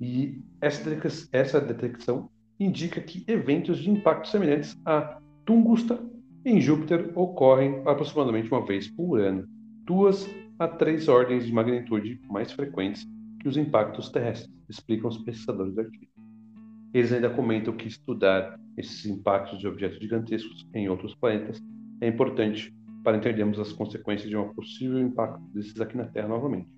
E 0.00 0.42
essa 0.60 1.60
detecção 1.60 2.28
indica 2.58 3.00
que 3.00 3.24
eventos 3.28 3.78
de 3.78 3.90
impacto 3.90 4.28
semelhantes 4.28 4.76
a 4.84 5.20
Tunguska 5.44 5.98
em 6.44 6.60
Júpiter 6.60 7.12
ocorrem 7.14 7.82
aproximadamente 7.86 8.50
uma 8.50 8.64
vez 8.64 8.88
por 8.88 9.20
ano, 9.20 9.48
duas 9.84 10.28
a 10.58 10.68
três 10.68 11.08
ordens 11.08 11.46
de 11.46 11.52
magnitude 11.52 12.20
mais 12.28 12.52
frequentes 12.52 13.06
que 13.40 13.48
os 13.48 13.56
impactos 13.56 14.10
terrestres, 14.10 14.54
explicam 14.68 15.08
os 15.08 15.18
pesquisadores 15.18 15.74
do 15.74 15.80
artigo. 15.80 16.06
Eles 16.92 17.12
ainda 17.12 17.28
comentam 17.28 17.76
que 17.76 17.88
estudar 17.88 18.58
esses 18.76 19.04
impactos 19.06 19.58
de 19.58 19.66
objetos 19.66 19.98
gigantescos 19.98 20.66
em 20.74 20.88
outros 20.88 21.14
planetas 21.14 21.62
é 22.00 22.08
importante 22.08 22.74
para 23.04 23.18
entendermos 23.18 23.60
as 23.60 23.70
consequências 23.70 24.30
de 24.30 24.36
um 24.36 24.48
possível 24.54 24.98
impacto 24.98 25.40
desses 25.52 25.78
aqui 25.78 25.96
na 25.96 26.06
Terra 26.06 26.26
novamente. 26.26 26.68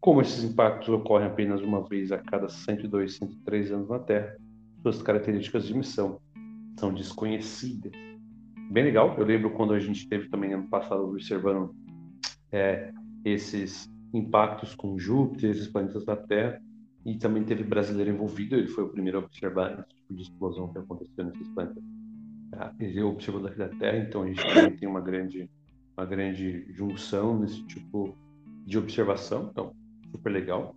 Como 0.00 0.20
esses 0.20 0.42
impactos 0.44 0.88
ocorrem 0.88 1.28
apenas 1.28 1.62
uma 1.62 1.82
vez 1.88 2.10
a 2.10 2.18
cada 2.18 2.48
102, 2.48 3.14
103 3.14 3.72
anos 3.72 3.88
na 3.88 4.00
Terra, 4.00 4.36
suas 4.82 5.00
características 5.00 5.66
de 5.66 5.72
emissão 5.72 6.20
são 6.78 6.92
desconhecidas. 6.92 7.92
Bem 8.70 8.84
legal, 8.84 9.14
eu 9.16 9.24
lembro 9.24 9.50
quando 9.50 9.72
a 9.72 9.78
gente 9.78 10.08
teve 10.08 10.28
também 10.28 10.52
ano 10.52 10.68
passado 10.68 11.04
observando 11.04 11.74
é, 12.50 12.92
esses 13.24 13.88
impactos 14.12 14.74
com 14.74 14.98
Júpiter, 14.98 15.50
esses 15.50 15.68
planetas 15.68 16.04
da 16.04 16.16
Terra, 16.16 16.60
e 17.04 17.16
também 17.16 17.44
teve 17.44 17.62
brasileiro 17.62 18.10
envolvido, 18.10 18.56
ele 18.56 18.66
foi 18.66 18.82
o 18.82 18.88
primeiro 18.88 19.18
a 19.18 19.20
observar 19.22 19.78
esse 19.78 19.96
tipo 19.96 20.14
de 20.14 20.22
explosão 20.22 20.72
que 20.72 20.78
aconteceu 20.78 21.24
nesses 21.24 21.48
planetas. 21.50 21.95
Ele 22.78 23.02
observou 23.02 23.42
daqui 23.42 23.58
da 23.58 23.68
Terra, 23.68 23.98
então 23.98 24.22
a 24.22 24.26
gente 24.26 24.42
também 24.42 24.76
tem 24.76 24.88
uma 24.88 25.00
grande 25.00 25.48
uma 25.96 26.04
grande 26.04 26.66
junção 26.74 27.38
nesse 27.38 27.62
tipo 27.64 28.14
de 28.66 28.76
observação, 28.76 29.48
então 29.50 29.74
super 30.10 30.30
legal. 30.30 30.76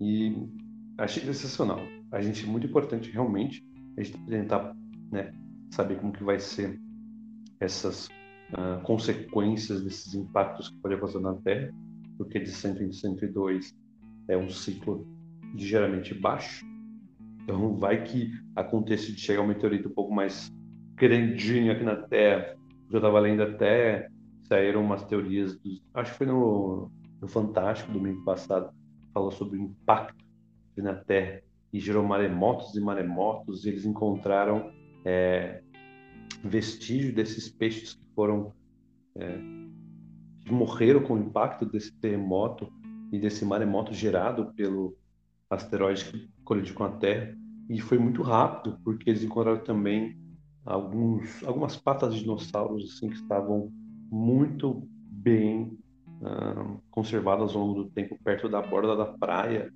E 0.00 0.48
achei 0.96 1.24
sensacional. 1.24 1.80
A 2.12 2.20
gente 2.20 2.44
é 2.44 2.46
muito 2.46 2.66
importante 2.66 3.10
realmente 3.10 3.64
a 3.96 4.02
gente 4.02 4.18
tentar, 4.26 4.74
né, 5.10 5.32
saber 5.70 5.96
como 5.96 6.12
que 6.12 6.22
vai 6.22 6.38
ser 6.38 6.80
essas 7.60 8.06
uh, 8.06 8.80
consequências 8.82 9.82
desses 9.82 10.14
impactos 10.14 10.68
que 10.68 10.76
podem 10.78 10.96
acontecer 10.96 11.20
na 11.20 11.34
Terra, 11.34 11.72
porque 12.16 12.38
de 12.38 12.50
100 12.50 12.82
em 12.82 12.92
102 12.92 13.74
é 14.28 14.36
um 14.36 14.48
ciclo 14.48 15.06
ligeiramente 15.54 16.14
baixo. 16.14 16.64
Então 17.42 17.76
vai 17.76 18.02
que 18.04 18.32
aconteça 18.56 19.12
de 19.12 19.20
chegar 19.20 19.42
um 19.42 19.46
meteorito 19.46 19.88
um 19.88 19.92
pouco 19.92 20.14
mais 20.14 20.52
grandinho 20.94 21.72
aqui 21.72 21.84
na 21.84 21.96
Terra. 21.96 22.56
Eu 22.90 22.98
estava 22.98 23.18
lendo 23.20 23.42
até 23.42 24.08
saíram 24.48 24.82
umas 24.82 25.04
teorias, 25.04 25.56
dos, 25.58 25.82
acho 25.94 26.12
que 26.12 26.18
foi 26.18 26.26
no, 26.26 26.90
no 27.20 27.28
Fantástico 27.28 27.92
domingo 27.92 28.22
passado, 28.24 28.72
falou 29.12 29.30
sobre 29.30 29.58
o 29.58 29.62
impacto 29.62 30.24
na 30.76 30.94
Terra 30.94 31.40
e 31.72 31.80
gerou 31.80 32.04
maremotos 32.04 32.74
e 32.74 32.80
maremotos. 32.80 33.64
E 33.64 33.70
eles 33.70 33.84
encontraram 33.84 34.70
é, 35.04 35.62
vestígios 36.42 37.14
desses 37.14 37.48
peixes 37.48 37.94
que 37.94 38.06
foram 38.14 38.52
é, 39.16 39.38
que 40.44 40.52
morreram 40.52 41.02
com 41.02 41.14
o 41.14 41.18
impacto 41.18 41.64
desse 41.64 41.92
terremoto 42.00 42.70
e 43.10 43.18
desse 43.18 43.44
maremoto 43.44 43.94
gerado 43.94 44.52
pelo 44.54 44.96
asteroide 45.48 46.04
que 46.04 46.28
colidiu 46.44 46.74
com 46.74 46.84
a 46.84 46.90
Terra. 46.90 47.34
E 47.70 47.80
foi 47.80 47.98
muito 47.98 48.20
rápido, 48.20 48.78
porque 48.84 49.08
eles 49.08 49.22
encontraram 49.22 49.60
também 49.60 50.18
alguns, 50.64 51.42
algumas 51.44 51.76
patas 51.76 52.14
de 52.14 52.20
dinossauros 52.20 52.84
assim 52.84 53.08
que 53.08 53.16
estavam 53.16 53.70
muito 54.10 54.86
bem 55.10 55.78
uh, 56.20 56.80
conservadas 56.90 57.54
ao 57.54 57.66
longo 57.66 57.84
do 57.84 57.90
tempo 57.90 58.18
perto 58.22 58.48
da 58.48 58.62
borda 58.62 58.96
da 58.96 59.06
praia, 59.06 59.72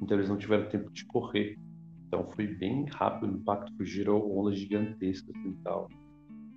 então 0.00 0.16
eles 0.16 0.28
não 0.28 0.36
tiveram 0.36 0.68
tempo 0.68 0.90
de 0.92 1.04
correr. 1.06 1.56
Então 2.06 2.28
foi 2.30 2.46
bem 2.46 2.84
rápido 2.86 3.32
o 3.32 3.36
impacto, 3.36 3.84
gerou 3.84 4.38
ondas 4.38 4.58
gigantescas 4.58 5.34
e 5.34 5.52
tal. 5.64 5.88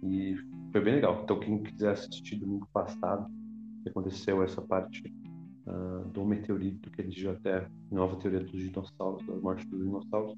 E 0.03 0.35
foi 0.71 0.81
bem 0.81 0.95
legal. 0.95 1.21
Então 1.23 1.39
quem 1.39 1.63
quiser 1.63 1.91
assistir 1.91 2.35
domingo 2.35 2.67
passado, 2.73 3.27
que 3.83 3.89
aconteceu 3.89 4.43
essa 4.43 4.61
parte 4.61 5.03
uh, 5.67 6.09
do 6.09 6.25
meteorito, 6.25 6.89
que 6.91 7.01
eles 7.01 7.15
já 7.15 7.31
até 7.31 7.67
nova 7.91 8.15
teoria 8.17 8.41
dos 8.41 8.51
dinossauros, 8.51 9.25
das 9.25 9.41
mortes 9.41 9.65
dos 9.67 9.83
dinossauros, 9.83 10.35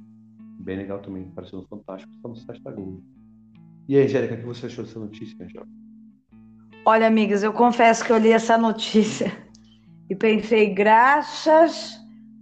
bem 0.59 0.77
legal 0.77 0.99
também, 1.01 1.29
parecendo 1.31 1.65
fantástico, 1.67 2.13
está 2.13 2.29
no 2.29 2.35
site 2.35 2.61
da. 2.61 2.71
E 3.87 3.95
aí, 3.97 4.03
Angélica, 4.03 4.33
o 4.35 4.37
que 4.37 4.45
você 4.45 4.65
achou 4.65 4.83
dessa 4.83 4.99
notícia, 4.99 5.35
Angélica? 5.35 5.67
Olha, 6.85 7.07
amigas, 7.07 7.41
eu 7.41 7.53
confesso 7.53 8.03
que 8.03 8.11
eu 8.11 8.17
li 8.17 8.31
essa 8.31 8.57
notícia 8.57 9.31
e 10.09 10.15
pensei, 10.15 10.73
graças 10.73 11.97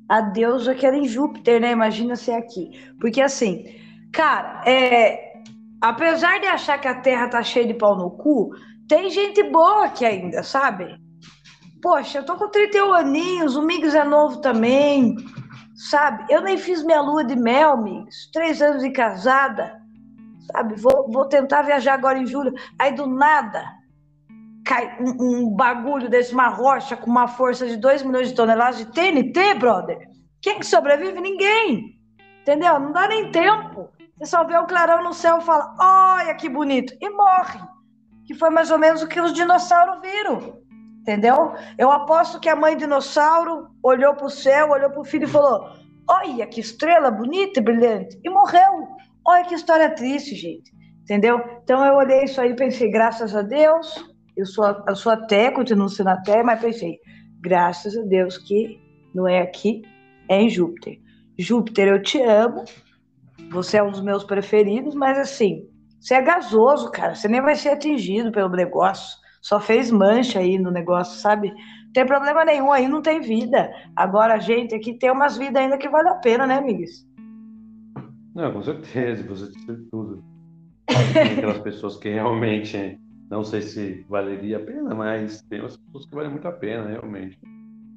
a 0.09 0.21
Deus 0.21 0.67
eu 0.67 0.75
quero 0.75 0.95
em 0.95 1.07
Júpiter, 1.07 1.61
né? 1.61 1.71
Imagina 1.71 2.15
ser 2.15 2.33
aqui. 2.33 2.71
Porque 2.99 3.21
assim, 3.21 3.65
cara, 4.11 4.63
é, 4.65 5.33
apesar 5.81 6.39
de 6.39 6.47
achar 6.47 6.79
que 6.79 6.87
a 6.87 7.01
Terra 7.01 7.27
tá 7.27 7.43
cheia 7.43 7.67
de 7.67 7.73
pau 7.73 7.95
no 7.95 8.11
cu, 8.11 8.51
tem 8.87 9.09
gente 9.09 9.41
boa 9.43 9.85
aqui 9.85 10.05
ainda, 10.05 10.43
sabe? 10.43 10.95
Poxa, 11.81 12.19
eu 12.19 12.25
tô 12.25 12.35
com 12.35 12.49
31 12.49 12.93
aninhos, 12.93 13.55
o 13.55 13.61
Migs 13.61 13.93
é 13.93 14.03
novo 14.03 14.41
também, 14.41 15.15
sabe? 15.75 16.25
Eu 16.31 16.41
nem 16.41 16.57
fiz 16.57 16.83
minha 16.83 17.01
lua 17.01 17.23
de 17.23 17.35
mel, 17.35 17.81
Migs. 17.81 18.29
Três 18.31 18.61
anos 18.61 18.81
de 18.81 18.89
casada, 18.91 19.84
sabe? 20.51 20.75
Vou, 20.75 21.09
vou 21.11 21.25
tentar 21.25 21.61
viajar 21.61 21.93
agora 21.93 22.17
em 22.17 22.25
julho. 22.25 22.53
Aí 22.79 22.93
do 22.93 23.07
nada, 23.07 23.63
cai 24.65 24.97
um, 24.99 25.43
um, 25.43 25.49
bagulho 25.55 26.09
desse, 26.09 26.33
uma 26.33 26.47
rocha 26.47 26.97
com 26.97 27.09
uma 27.09 27.27
força 27.27 27.67
de 27.67 27.77
2 27.77 28.03
milhões 28.03 28.29
de 28.29 28.35
toneladas 28.35 28.77
de 28.77 28.85
TNT, 28.85 29.55
brother. 29.55 29.97
Quem 30.41 30.59
que 30.59 30.65
sobrevive? 30.65 31.19
Ninguém. 31.19 31.99
Entendeu? 32.41 32.79
Não 32.79 32.91
dá 32.91 33.07
nem 33.07 33.31
tempo. 33.31 33.89
Você 34.17 34.27
só 34.27 34.43
vê 34.43 34.57
o 34.57 34.65
clarão 34.65 35.03
no 35.03 35.13
céu 35.13 35.39
e 35.39 35.43
fala, 35.43 35.75
olha 35.79 36.35
que 36.35 36.47
bonito, 36.47 36.93
e 37.01 37.09
morre. 37.09 37.59
Que 38.25 38.33
foi 38.33 38.49
mais 38.49 38.71
ou 38.71 38.77
menos 38.77 39.03
o 39.03 39.07
que 39.07 39.19
os 39.19 39.33
dinossauros 39.33 40.01
viram. 40.01 40.63
Entendeu? 41.01 41.53
Eu 41.77 41.91
aposto 41.91 42.39
que 42.39 42.49
a 42.49 42.55
mãe 42.55 42.75
dinossauro 42.75 43.67
olhou 43.83 44.15
para 44.15 44.25
o 44.25 44.29
céu, 44.29 44.71
olhou 44.71 44.89
para 44.89 45.01
o 45.01 45.05
filho 45.05 45.25
e 45.25 45.29
falou: 45.29 45.69
Olha 46.09 46.47
que 46.47 46.59
estrela 46.59 47.11
bonita 47.11 47.59
e 47.59 47.63
brilhante. 47.63 48.19
E 48.23 48.29
morreu. 48.29 48.94
Olha 49.27 49.45
que 49.45 49.55
história 49.55 49.89
triste, 49.89 50.35
gente. 50.35 50.71
Entendeu? 51.01 51.39
Então 51.63 51.85
eu 51.85 51.95
olhei 51.95 52.23
isso 52.23 52.41
aí 52.41 52.51
e 52.51 52.55
pensei: 52.55 52.89
graças 52.89 53.35
a 53.35 53.41
Deus, 53.41 54.05
eu 54.35 54.45
sou, 54.45 54.65
eu 54.87 54.95
sou 54.95 55.11
até, 55.11 55.51
continuo 55.51 55.89
sendo 55.89 56.09
até, 56.09 56.43
mas 56.43 56.59
pensei, 56.59 56.99
graças 57.41 57.95
a 57.97 58.01
Deus 58.01 58.37
que 58.37 58.79
não 59.13 59.27
é 59.27 59.41
aqui, 59.41 59.83
é 60.29 60.41
em 60.41 60.49
Júpiter. 60.49 60.99
Júpiter, 61.37 61.87
eu 61.87 62.01
te 62.01 62.21
amo, 62.21 62.63
você 63.51 63.77
é 63.77 63.83
um 63.83 63.91
dos 63.91 64.01
meus 64.01 64.23
preferidos, 64.23 64.95
mas 64.95 65.17
assim, 65.17 65.67
você 65.99 66.15
é 66.15 66.21
gasoso, 66.21 66.91
cara, 66.91 67.15
você 67.15 67.27
nem 67.27 67.41
vai 67.41 67.55
ser 67.55 67.69
atingido 67.69 68.31
pelo 68.31 68.49
negócio, 68.49 69.17
só 69.41 69.59
fez 69.59 69.91
mancha 69.91 70.39
aí 70.39 70.57
no 70.57 70.71
negócio, 70.71 71.19
sabe? 71.19 71.49
Não 71.49 71.93
tem 71.93 72.05
problema 72.05 72.43
nenhum, 72.43 72.71
aí 72.71 72.87
não 72.87 73.01
tem 73.01 73.21
vida. 73.21 73.71
Agora, 73.95 74.39
gente 74.39 74.73
aqui 74.73 74.97
tem 74.97 75.11
umas 75.11 75.37
vidas 75.37 75.61
ainda 75.61 75.77
que 75.77 75.87
vale 75.87 76.09
a 76.09 76.15
pena, 76.15 76.47
né, 76.47 76.57
amigos? 76.57 77.05
Não, 78.35 78.51
com 78.51 78.61
certeza, 78.61 79.23
você 79.23 79.49
disse 79.49 79.77
tudo. 79.89 80.21
Tem 81.13 81.37
aquelas 81.37 81.59
pessoas 81.59 81.95
que 81.95 82.09
realmente 82.09 82.99
não 83.29 83.43
sei 83.43 83.61
se 83.61 84.05
valeria 84.09 84.57
a 84.57 84.59
pena, 84.59 84.93
mas 84.93 85.41
tem 85.43 85.61
umas 85.61 85.77
pessoas 85.77 86.05
que 86.05 86.15
valem 86.15 86.31
muito 86.31 86.47
a 86.47 86.51
pena, 86.51 86.89
realmente. 86.89 87.39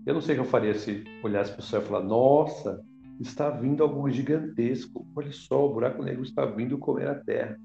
Eu 0.06 0.14
não 0.14 0.20
sei 0.20 0.36
o 0.36 0.38
que 0.38 0.44
eu 0.46 0.50
faria 0.50 0.74
se 0.74 1.04
olhasse 1.22 1.50
para 1.52 1.60
o 1.60 1.62
céu 1.62 1.82
e 1.82 1.84
falar: 1.84 2.04
Nossa, 2.04 2.80
está 3.20 3.50
vindo 3.50 3.82
algo 3.82 4.08
gigantesco. 4.10 5.04
Olha 5.14 5.32
só, 5.32 5.66
o 5.66 5.74
buraco 5.74 6.02
negro 6.02 6.22
está 6.22 6.46
vindo 6.46 6.78
comer 6.78 7.08
a 7.08 7.14
Terra. 7.16 7.58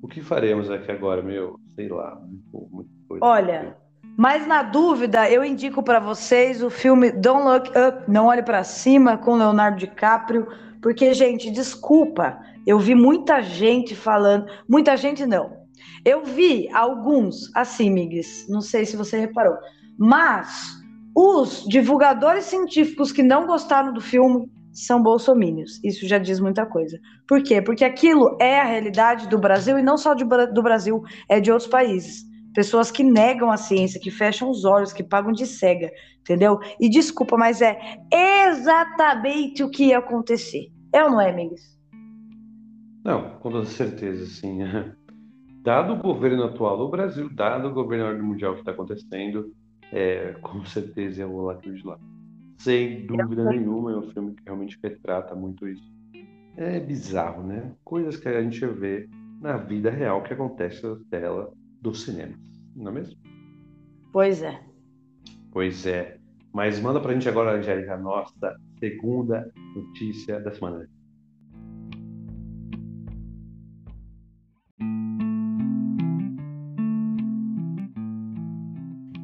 O 0.00 0.08
que 0.08 0.22
faremos 0.22 0.70
aqui 0.70 0.90
agora, 0.90 1.20
meu? 1.20 1.60
Sei 1.74 1.88
lá, 1.88 2.18
muito, 2.52 2.88
coisa. 3.06 3.24
Olha, 3.24 3.76
mas 4.16 4.46
na 4.46 4.62
dúvida, 4.62 5.30
eu 5.30 5.44
indico 5.44 5.82
para 5.82 5.98
vocês 5.98 6.62
o 6.62 6.70
filme 6.70 7.10
Don't 7.10 7.42
Look 7.42 7.68
Up, 7.70 8.10
Não 8.10 8.26
Olhe 8.26 8.42
para 8.42 8.64
Cima, 8.64 9.18
com 9.18 9.36
Leonardo 9.36 9.76
DiCaprio, 9.76 10.46
porque, 10.82 11.12
gente, 11.14 11.50
desculpa, 11.50 12.38
eu 12.66 12.78
vi 12.78 12.94
muita 12.94 13.40
gente 13.42 13.94
falando, 13.94 14.46
muita 14.68 14.96
gente 14.96 15.26
não, 15.26 15.60
eu 16.04 16.24
vi 16.24 16.68
alguns, 16.72 17.54
assim, 17.54 17.90
Migues, 17.90 18.46
não 18.48 18.60
sei 18.60 18.86
se 18.86 18.96
você 18.96 19.18
reparou, 19.18 19.56
mas 19.98 20.80
os 21.14 21.64
divulgadores 21.68 22.44
científicos 22.44 23.12
que 23.12 23.22
não 23.22 23.46
gostaram 23.46 23.92
do 23.92 24.00
filme 24.00 24.50
são 24.72 25.02
bolsomínios. 25.02 25.80
Isso 25.84 26.06
já 26.06 26.16
diz 26.16 26.40
muita 26.40 26.64
coisa. 26.64 26.98
Por 27.26 27.42
quê? 27.42 27.60
Porque 27.60 27.84
aquilo 27.84 28.36
é 28.40 28.60
a 28.60 28.64
realidade 28.64 29.28
do 29.28 29.38
Brasil 29.38 29.78
e 29.78 29.82
não 29.82 29.98
só 29.98 30.14
de, 30.14 30.24
do 30.24 30.62
Brasil, 30.62 31.02
é 31.28 31.40
de 31.40 31.50
outros 31.50 31.68
países. 31.68 32.24
Pessoas 32.54 32.90
que 32.90 33.04
negam 33.04 33.50
a 33.50 33.56
ciência, 33.56 34.00
que 34.00 34.10
fecham 34.10 34.50
os 34.50 34.64
olhos, 34.64 34.92
que 34.92 35.02
pagam 35.02 35.32
de 35.32 35.46
cega, 35.46 35.90
entendeu? 36.20 36.58
E 36.80 36.88
desculpa, 36.88 37.36
mas 37.36 37.62
é 37.62 37.78
exatamente 38.12 39.62
o 39.62 39.70
que 39.70 39.86
ia 39.86 39.98
acontecer. 39.98 40.70
É 40.92 41.04
ou 41.04 41.10
não 41.10 41.20
é, 41.20 41.32
Migues? 41.32 41.78
Não, 43.04 43.38
com 43.38 43.50
toda 43.50 43.66
certeza, 43.66 44.26
sim. 44.26 44.58
dado 45.62 45.92
o 45.92 45.96
governo 45.96 46.44
atual 46.44 46.76
do 46.76 46.88
Brasil, 46.88 47.28
dado 47.32 47.68
o 47.68 47.72
governo 47.72 48.06
ordem 48.06 48.22
mundial 48.22 48.54
que 48.54 48.60
está 48.60 48.72
acontecendo, 48.72 49.52
é, 49.92 50.34
com 50.40 50.64
certeza 50.64 51.22
eu 51.22 51.30
vou 51.30 51.42
lá 51.42 51.54
de 51.54 51.86
lá. 51.86 51.98
Sem 52.58 53.06
dúvida 53.06 53.44
nenhuma, 53.44 53.92
é 53.92 53.96
um 53.96 54.10
filme 54.10 54.34
que 54.34 54.42
realmente 54.44 54.78
retrata 54.82 55.34
muito 55.34 55.66
isso. 55.66 55.90
É 56.56 56.78
bizarro, 56.78 57.42
né? 57.42 57.72
Coisas 57.84 58.16
que 58.16 58.28
a 58.28 58.42
gente 58.42 58.64
vê 58.66 59.08
na 59.40 59.56
vida 59.56 59.90
real 59.90 60.22
que 60.22 60.34
acontece 60.34 60.86
na 60.86 60.96
tela 61.10 61.50
do 61.80 61.94
cinema, 61.94 62.34
não 62.76 62.90
é 62.90 62.94
mesmo? 62.94 63.16
Pois 64.12 64.42
é. 64.42 64.60
Pois 65.52 65.86
é. 65.86 66.18
Mas 66.52 66.80
manda 66.80 67.00
pra 67.00 67.12
gente 67.12 67.28
agora, 67.28 67.56
Angélica, 67.56 67.94
a 67.94 67.98
nossa 67.98 68.56
segunda 68.78 69.50
notícia 69.74 70.40
da 70.40 70.52
semana. 70.52 70.88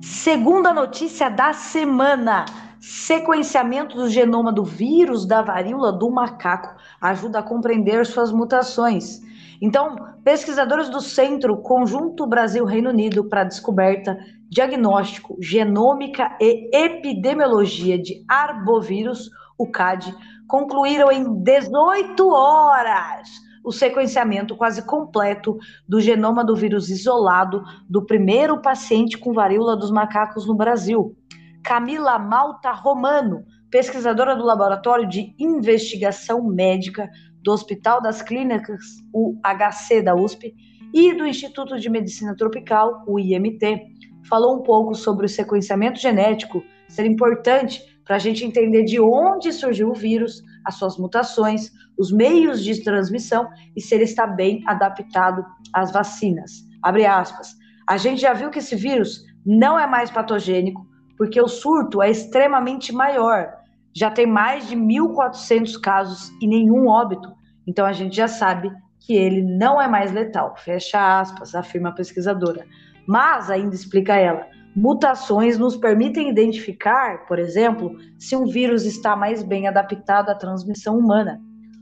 Segunda 0.00 0.72
notícia 0.72 1.28
da 1.28 1.52
semana: 1.52 2.44
sequenciamento 2.80 3.96
do 3.96 4.08
genoma 4.08 4.52
do 4.52 4.64
vírus 4.64 5.26
da 5.26 5.42
varíola 5.42 5.92
do 5.92 6.10
macaco 6.10 6.76
ajuda 7.00 7.40
a 7.40 7.42
compreender 7.42 8.04
suas 8.06 8.30
mutações. 8.32 9.20
Então, 9.60 9.96
pesquisadores 10.22 10.88
do 10.88 11.00
Centro 11.00 11.56
Conjunto 11.62 12.26
Brasil-Reino 12.26 12.90
Unido 12.90 13.28
para 13.28 13.44
descoberta, 13.44 14.18
diagnóstico, 14.48 15.36
genômica 15.40 16.36
e 16.40 16.70
epidemiologia 16.76 18.00
de 18.00 18.24
arbovírus, 18.28 19.30
o 19.58 19.70
CAD, 19.70 20.14
concluíram 20.46 21.10
em 21.10 21.42
18 21.42 22.28
horas 22.28 23.28
o 23.64 23.72
sequenciamento 23.72 24.56
quase 24.56 24.86
completo 24.86 25.58
do 25.88 26.00
genoma 26.00 26.44
do 26.44 26.54
vírus 26.54 26.88
isolado 26.88 27.64
do 27.88 28.06
primeiro 28.06 28.62
paciente 28.62 29.18
com 29.18 29.32
varíola 29.32 29.76
dos 29.76 29.90
macacos 29.90 30.46
no 30.46 30.54
Brasil. 30.54 31.16
Camila 31.64 32.16
Malta 32.16 32.70
Romano, 32.70 33.44
pesquisadora 33.68 34.36
do 34.36 34.44
Laboratório 34.44 35.08
de 35.08 35.34
Investigação 35.36 36.44
Médica 36.44 37.10
do 37.46 37.52
Hospital 37.52 38.02
das 38.02 38.20
Clínicas, 38.20 38.82
o 39.12 39.38
HC 39.40 40.02
da 40.02 40.16
USP, 40.16 40.52
e 40.92 41.14
do 41.14 41.24
Instituto 41.24 41.78
de 41.78 41.88
Medicina 41.88 42.34
Tropical, 42.36 43.04
o 43.06 43.20
IMT, 43.20 43.86
falou 44.28 44.56
um 44.56 44.62
pouco 44.64 44.96
sobre 44.96 45.26
o 45.26 45.28
sequenciamento 45.28 46.00
genético 46.00 46.64
ser 46.88 47.06
importante 47.06 47.80
para 48.04 48.16
a 48.16 48.18
gente 48.18 48.44
entender 48.44 48.82
de 48.82 49.00
onde 49.00 49.52
surgiu 49.52 49.90
o 49.90 49.94
vírus, 49.94 50.42
as 50.64 50.74
suas 50.74 50.98
mutações, 50.98 51.70
os 51.96 52.10
meios 52.10 52.64
de 52.64 52.82
transmissão 52.82 53.48
e 53.76 53.80
se 53.80 53.94
ele 53.94 54.04
está 54.04 54.26
bem 54.26 54.64
adaptado 54.66 55.44
às 55.72 55.92
vacinas. 55.92 56.64
Abre 56.82 57.06
aspas. 57.06 57.54
A 57.88 57.96
gente 57.96 58.20
já 58.20 58.32
viu 58.32 58.50
que 58.50 58.58
esse 58.58 58.74
vírus 58.74 59.24
não 59.44 59.78
é 59.78 59.86
mais 59.86 60.10
patogênico, 60.10 60.84
porque 61.16 61.40
o 61.40 61.46
surto 61.46 62.02
é 62.02 62.10
extremamente 62.10 62.92
maior. 62.92 63.52
Já 63.96 64.10
tem 64.10 64.26
mais 64.26 64.68
de 64.68 64.76
1.400 64.76 65.80
casos 65.80 66.30
e 66.42 66.46
nenhum 66.46 66.86
óbito. 66.86 67.32
Então 67.66 67.86
a 67.86 67.92
gente 67.92 68.14
já 68.14 68.28
sabe 68.28 68.70
que 69.00 69.14
ele 69.14 69.40
não 69.42 69.80
é 69.80 69.88
mais 69.88 70.12
letal. 70.12 70.54
Fecha 70.58 71.20
aspas, 71.20 71.54
afirma 71.54 71.88
a 71.88 71.92
pesquisadora. 71.92 72.66
Mas, 73.08 73.50
ainda 73.50 73.74
explica 73.74 74.14
ela, 74.14 74.46
mutações 74.76 75.56
nos 75.56 75.78
permitem 75.78 76.28
identificar, 76.28 77.24
por 77.26 77.38
exemplo, 77.38 77.96
se 78.18 78.36
um 78.36 78.44
vírus 78.44 78.84
está 78.84 79.16
mais 79.16 79.42
bem 79.42 79.66
adaptado 79.66 80.28
à 80.28 80.34
transmissão 80.34 80.98
humana. 80.98 81.40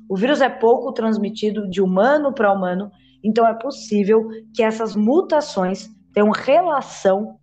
O 0.09 0.17
vírus 0.17 0.41
é 0.41 0.49
pouco 0.49 0.93
transmitido 0.93 1.69
de 1.69 1.83
humano 1.83 2.33
para 2.33 2.53
humano, 2.53 2.93
então 3.25 3.45
é 3.45 3.55
possível 3.55 4.29
que 4.55 4.63
essas 4.63 4.95
mutações 4.95 5.91
tenham 6.13 6.31
relação 6.31 7.39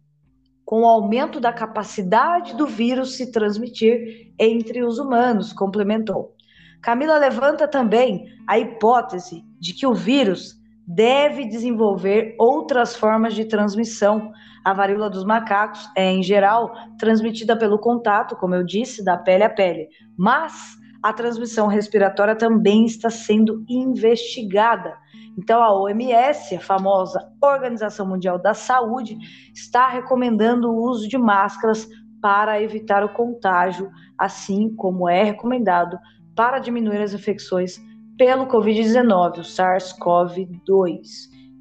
com 0.71 0.84
o 0.84 0.88
aumento 0.88 1.38
da 1.41 1.51
capacidade 1.51 2.55
do 2.55 2.65
vírus 2.65 3.17
se 3.17 3.29
transmitir 3.29 4.31
entre 4.39 4.86
os 4.86 4.99
humanos, 4.99 5.51
complementou. 5.51 6.34
Camila 6.81 7.17
levanta 7.17 7.67
também 7.67 8.27
a 8.47 8.57
hipótese 8.57 9.43
de 9.60 9.73
que 9.73 9.86
o 9.86 9.93
vírus 9.93 10.55
deve 10.88 11.45
desenvolver 11.45 12.38
outras 12.39 12.95
formas 12.95 13.34
de 13.34 13.43
transmissão. 13.43 14.31
A 14.63 14.73
varíola 14.73 15.10
dos 15.10 15.25
macacos 15.25 15.89
é, 15.93 16.10
em 16.10 16.23
geral, 16.23 16.71
transmitida 16.97 17.57
pelo 17.57 17.77
contato, 17.77 18.38
como 18.38 18.55
eu 18.55 18.63
disse, 18.63 19.03
da 19.03 19.17
pele 19.17 19.43
a 19.43 19.49
pele, 19.49 19.89
mas 20.17 20.77
a 21.03 21.12
transmissão 21.12 21.67
respiratória 21.67 22.34
também 22.34 22.86
está 22.86 23.10
sendo 23.10 23.65
investigada. 23.67 24.97
Então, 25.38 25.63
a 25.63 25.74
OMS, 25.74 26.56
a 26.56 26.60
famosa 26.60 27.32
Organização 27.41 28.08
Mundial 28.08 28.38
da 28.38 28.54
Saúde, 28.54 29.17
está 29.54 29.88
recomendando 29.88 30.70
o 30.70 30.89
uso 30.89 31.08
de 31.08 31.17
máscaras 31.17 31.88
para 32.22 32.62
evitar 32.62 33.04
o 33.04 33.13
contágio, 33.13 33.89
assim 34.17 34.74
como 34.76 35.10
é 35.10 35.24
recomendado 35.24 35.98
para 36.36 36.60
diminuir 36.60 37.02
as 37.02 37.13
infecções 37.13 37.80
pelo 38.17 38.48
Covid-19, 38.48 39.39
o 39.39 39.41
SARS-CoV-2. 39.41 41.02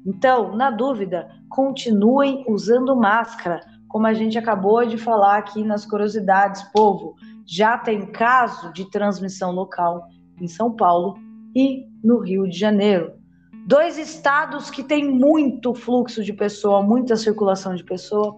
Então, 0.05 0.55
na 0.55 0.69
dúvida, 0.69 1.27
continuem 1.49 2.45
usando 2.47 2.95
máscara, 2.95 3.59
como 3.87 4.07
a 4.07 4.13
gente 4.13 4.37
acabou 4.37 4.85
de 4.85 4.97
falar 4.97 5.37
aqui 5.37 5.63
nas 5.63 5.85
curiosidades, 5.85 6.63
povo 6.71 7.15
já 7.45 7.77
tem 7.77 8.05
caso 8.11 8.71
de 8.71 8.89
transmissão 8.89 9.51
local 9.51 10.07
em 10.39 10.47
São 10.47 10.73
Paulo 10.73 11.15
e 11.55 11.85
no 12.03 12.19
Rio 12.19 12.47
de 12.47 12.57
Janeiro. 12.57 13.20
Dois 13.65 13.97
estados 13.97 14.69
que 14.69 14.83
têm 14.83 15.09
muito 15.09 15.73
fluxo 15.73 16.23
de 16.23 16.33
pessoa, 16.33 16.81
muita 16.81 17.15
circulação 17.15 17.75
de 17.75 17.83
pessoa. 17.83 18.37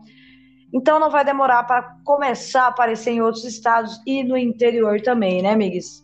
Então 0.73 0.99
não 0.99 1.09
vai 1.09 1.23
demorar 1.23 1.63
para 1.63 1.97
começar 2.03 2.63
a 2.63 2.67
aparecer 2.67 3.11
em 3.11 3.21
outros 3.21 3.43
estados 3.45 4.01
e 4.05 4.23
no 4.23 4.37
interior 4.37 4.99
também, 5.01 5.41
né, 5.41 5.51
amigos? 5.51 6.03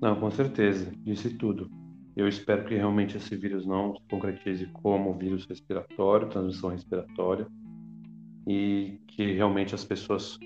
Não, 0.00 0.14
com 0.18 0.30
certeza. 0.30 0.92
Disse 1.04 1.30
tudo. 1.30 1.70
Eu 2.16 2.28
espero 2.28 2.64
que 2.64 2.74
realmente 2.74 3.16
esse 3.16 3.34
vírus 3.36 3.66
não 3.66 3.94
se 3.94 4.02
concretize 4.10 4.66
como 4.66 5.14
vírus 5.14 5.46
respiratório, 5.46 6.28
transmissão 6.28 6.70
respiratória, 6.70 7.46
e 8.46 9.00
que 9.06 9.32
realmente 9.34 9.74
as 9.74 9.84
pessoas 9.84 10.38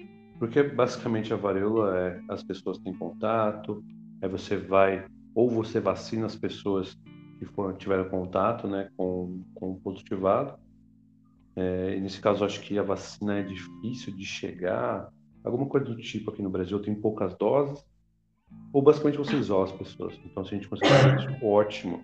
porque 0.43 0.61
basicamente 0.61 1.33
a 1.33 1.37
varíola 1.37 1.97
é 1.97 2.21
as 2.29 2.43
pessoas 2.43 2.77
têm 2.79 2.93
contato, 2.93 3.81
aí 4.21 4.29
você 4.29 4.57
vai, 4.57 5.07
ou 5.37 5.49
você 5.49 5.79
vacina 5.79 6.27
as 6.27 6.35
pessoas 6.35 6.99
que 7.47 7.79
tiveram 7.79 8.09
contato 8.09 8.67
né, 8.67 8.89
com, 8.97 9.43
com 9.55 9.73
o 9.73 9.81
positivado. 9.81 10.59
É, 11.55 11.99
nesse 12.01 12.21
caso, 12.21 12.45
acho 12.45 12.61
que 12.61 12.79
a 12.79 12.83
vacina 12.83 13.39
é 13.39 13.43
difícil 13.43 14.15
de 14.17 14.25
chegar, 14.25 15.11
alguma 15.45 15.67
coisa 15.67 15.87
do 15.87 15.97
tipo 15.97 16.31
aqui 16.31 16.43
no 16.43 16.51
Brasil, 16.51 16.81
tem 16.81 16.95
poucas 16.95 17.37
doses, 17.37 17.85
ou 18.73 18.83
basicamente 18.83 19.19
você 19.19 19.37
isola 19.37 19.65
as 19.65 19.73
pessoas. 19.73 20.19
Então, 20.25 20.45
se 20.45 20.55
a 20.55 20.59
gente 20.59 20.69
conseguir 20.69 20.91
isso, 21.19 21.45
ótimo. 21.45 22.03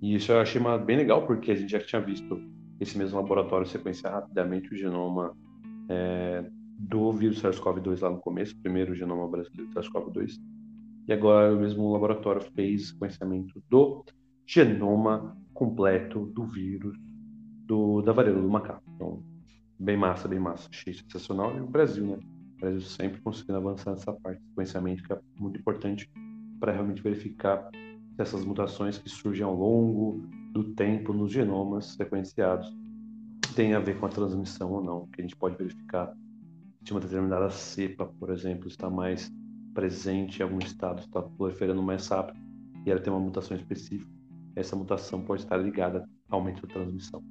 E 0.00 0.14
isso 0.14 0.30
eu 0.30 0.40
achei 0.40 0.60
bem 0.84 0.96
legal, 0.96 1.26
porque 1.26 1.50
a 1.50 1.54
gente 1.56 1.70
já 1.70 1.80
tinha 1.80 2.00
visto 2.00 2.40
esse 2.80 2.96
mesmo 2.96 3.20
laboratório 3.20 3.66
sequenciar 3.66 4.12
rapidamente 4.12 4.72
o 4.72 4.76
genoma 4.76 5.36
é, 5.88 6.48
do 6.78 7.12
vírus 7.12 7.42
SARS-CoV-2 7.42 8.00
lá 8.00 8.10
no 8.10 8.20
começo, 8.20 8.56
primeiro 8.60 8.94
genoma 8.94 9.26
brasileiro 9.28 9.72
SARS-CoV-2, 9.72 10.38
e 11.08 11.12
agora 11.12 11.52
o 11.52 11.58
mesmo 11.58 11.90
laboratório 11.90 12.42
fez 12.54 12.90
sequenciamento 12.90 13.60
do 13.68 14.04
genoma 14.48 15.36
completo 15.52 16.24
do 16.26 16.46
vírus 16.46 16.96
do, 17.66 18.00
da 18.00 18.12
varíola 18.12 18.40
do 18.40 18.48
macaco. 18.48 18.82
Então, 18.94 19.22
bem 19.78 19.96
massa, 19.96 20.26
bem 20.26 20.38
massa. 20.38 20.68
Achei 20.72 20.94
sensacional. 20.94 21.54
E 21.54 21.60
o 21.60 21.66
Brasil, 21.66 22.06
né? 22.06 22.18
O 22.56 22.60
Brasil 22.60 22.80
sempre 22.80 23.20
conseguindo 23.20 23.58
avançar 23.58 23.90
nessa 23.90 24.12
parte 24.12 24.42
sequenciamento, 24.48 25.02
que 25.02 25.12
é 25.12 25.20
muito 25.38 25.60
importante 25.60 26.10
para 26.58 26.72
realmente 26.72 27.02
verificar 27.02 27.68
se 27.72 28.22
essas 28.22 28.44
mutações 28.44 28.98
que 28.98 29.08
surgem 29.08 29.44
ao 29.44 29.54
longo 29.54 30.26
do 30.52 30.64
tempo 30.74 31.12
nos 31.12 31.30
genomas 31.30 31.94
sequenciados 31.94 32.74
têm 33.54 33.74
a 33.74 33.80
ver 33.80 33.98
com 34.00 34.06
a 34.06 34.08
transmissão 34.08 34.72
ou 34.72 34.82
não, 34.82 35.06
que 35.08 35.20
a 35.20 35.22
gente 35.22 35.36
pode 35.36 35.56
verificar 35.56 36.12
de 36.80 36.92
uma 36.92 37.00
determinada 37.00 37.50
cepa, 37.50 38.06
por 38.06 38.30
exemplo, 38.30 38.66
está 38.66 38.88
mais 38.88 39.30
presente 39.74 40.40
em 40.40 40.42
algum 40.42 40.58
estado, 40.58 41.00
está 41.00 41.22
proliferando 41.22 41.82
mais 41.82 42.08
rápido 42.08 42.38
e 42.84 42.90
ela 42.90 43.00
tem 43.00 43.12
uma 43.12 43.20
mutação 43.20 43.56
específica, 43.56 44.10
essa 44.58 44.76
mutação 44.76 45.22
pode 45.22 45.42
estar 45.42 45.56
ligada 45.56 46.04
ao 46.28 46.40
aumento 46.40 46.66
da 46.66 46.74
transmissão. 46.74 47.22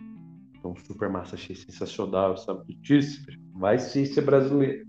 Então, 0.57 0.75
super 0.85 1.09
massa, 1.09 1.35
achei 1.35 1.55
sensacional 1.55 2.33
essa 2.33 2.53
notícia. 2.53 3.21
Vai 3.53 3.77
ciência 3.79 4.21
brasileira. 4.21 4.83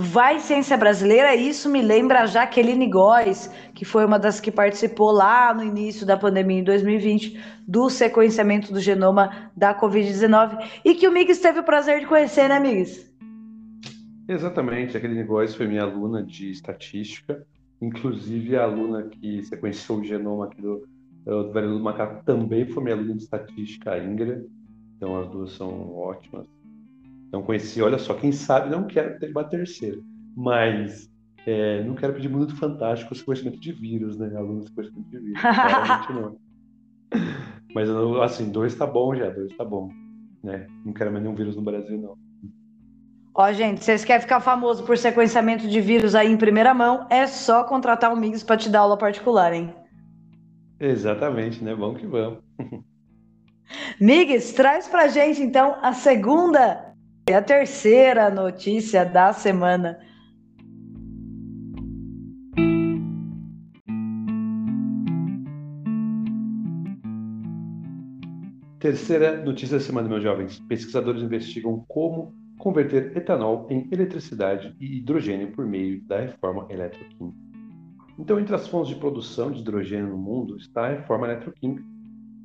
Vai 0.00 0.38
ciência 0.38 0.76
brasileira, 0.76 1.34
isso 1.34 1.68
me 1.68 1.82
lembra 1.82 2.20
a 2.20 2.26
Jaqueline 2.26 2.88
Góes, 2.88 3.50
que 3.74 3.84
foi 3.84 4.04
uma 4.04 4.16
das 4.16 4.38
que 4.38 4.52
participou 4.52 5.10
lá 5.10 5.52
no 5.52 5.64
início 5.64 6.06
da 6.06 6.16
pandemia 6.16 6.60
em 6.60 6.62
2020 6.62 7.36
do 7.66 7.90
sequenciamento 7.90 8.72
do 8.72 8.78
genoma 8.78 9.50
da 9.56 9.74
Covid-19 9.74 10.64
e 10.84 10.94
que 10.94 11.08
o 11.08 11.12
Miguel 11.12 11.36
teve 11.42 11.58
o 11.58 11.64
prazer 11.64 11.98
de 11.98 12.06
conhecer, 12.06 12.48
né, 12.48 12.60
Miguel? 12.60 12.86
Exatamente, 14.28 14.96
aquele 14.96 15.14
negócio 15.14 15.56
foi 15.56 15.66
minha 15.66 15.82
aluna 15.82 16.22
de 16.22 16.48
estatística, 16.48 17.44
inclusive 17.82 18.56
a 18.56 18.62
aluna 18.62 19.02
que 19.02 19.42
sequenciou 19.42 19.98
o 19.98 20.04
genoma 20.04 20.44
aqui 20.44 20.62
do, 20.62 20.86
do 21.28 21.52
Velho 21.52 21.70
do 21.70 21.80
Macaco 21.80 22.24
também 22.24 22.66
foi 22.66 22.82
minha 22.82 22.96
aluna 22.96 23.14
de 23.14 23.22
estatística, 23.22 23.92
a 23.92 24.02
Ingrid, 24.02 24.46
então 24.96 25.20
as 25.20 25.28
duas 25.28 25.52
são 25.52 25.94
ótimas. 25.94 26.46
Então 27.28 27.42
conheci, 27.42 27.82
olha 27.82 27.98
só, 27.98 28.14
quem 28.14 28.32
sabe 28.32 28.70
não 28.70 28.86
quero 28.86 29.18
ter 29.18 29.30
uma 29.30 29.44
terceira, 29.44 29.98
mas 30.34 31.10
é, 31.46 31.84
não 31.84 31.94
quero 31.94 32.14
pedir 32.14 32.28
muito 32.28 32.56
fantástico 32.56 33.14
o 33.14 33.24
conhecimento 33.24 33.60
de 33.60 33.72
vírus, 33.72 34.18
né? 34.18 34.34
Aluno 34.34 34.64
de 34.64 34.72
conhecimento 34.72 35.08
de 35.10 35.18
vírus, 35.18 35.40
claramente 35.42 36.12
não. 36.12 36.36
Mas 37.74 37.90
assim, 38.22 38.50
dois 38.50 38.74
tá 38.74 38.86
bom 38.86 39.14
já, 39.14 39.28
dois 39.28 39.54
tá 39.56 39.64
bom, 39.64 39.90
né? 40.42 40.66
Não 40.84 40.92
quero 40.92 41.12
mais 41.12 41.22
nenhum 41.22 41.36
vírus 41.36 41.54
no 41.54 41.62
Brasil, 41.62 41.98
não. 42.00 42.16
Ó, 43.34 43.52
gente, 43.52 43.84
vocês 43.84 44.04
querem 44.04 44.22
ficar 44.22 44.40
famoso 44.40 44.82
por 44.82 44.96
sequenciamento 44.98 45.68
de 45.68 45.80
vírus 45.80 46.14
aí 46.14 46.32
em 46.32 46.36
primeira 46.36 46.74
mão, 46.74 47.06
é 47.08 47.26
só 47.26 47.62
contratar 47.62 48.12
o 48.12 48.16
Migs 48.16 48.42
para 48.42 48.56
te 48.56 48.68
dar 48.68 48.80
aula 48.80 48.96
particular, 48.96 49.52
hein? 49.52 49.72
Exatamente, 50.80 51.62
né? 51.62 51.74
Vamos 51.74 52.00
que 52.00 52.06
vamos. 52.06 52.40
Migs, 54.00 54.52
traz 54.52 54.88
pra 54.88 55.08
gente 55.08 55.42
então 55.42 55.76
a 55.82 55.92
segunda 55.92 56.94
e 57.28 57.32
a 57.32 57.42
terceira 57.42 58.30
notícia 58.30 59.04
da 59.04 59.32
semana. 59.32 59.98
Terceira 68.78 69.44
notícia 69.44 69.76
da 69.76 69.84
semana, 69.84 70.08
meus 70.08 70.22
jovens. 70.22 70.60
Pesquisadores 70.60 71.22
investigam 71.22 71.84
como 71.88 72.32
converter 72.58 73.16
etanol 73.16 73.66
em 73.68 73.88
eletricidade 73.90 74.74
e 74.80 74.98
hidrogênio 74.98 75.50
por 75.52 75.66
meio 75.66 76.00
da 76.04 76.20
reforma 76.20 76.66
eletroquímica. 76.70 77.47
Então, 78.18 78.40
entre 78.40 78.54
as 78.54 78.66
fontes 78.66 78.88
de 78.88 78.96
produção 78.96 79.52
de 79.52 79.60
hidrogênio 79.60 80.08
no 80.08 80.18
mundo 80.18 80.56
está 80.56 80.86
a 80.86 80.88
reforma 80.88 81.26
eletroquímica, 81.26 81.84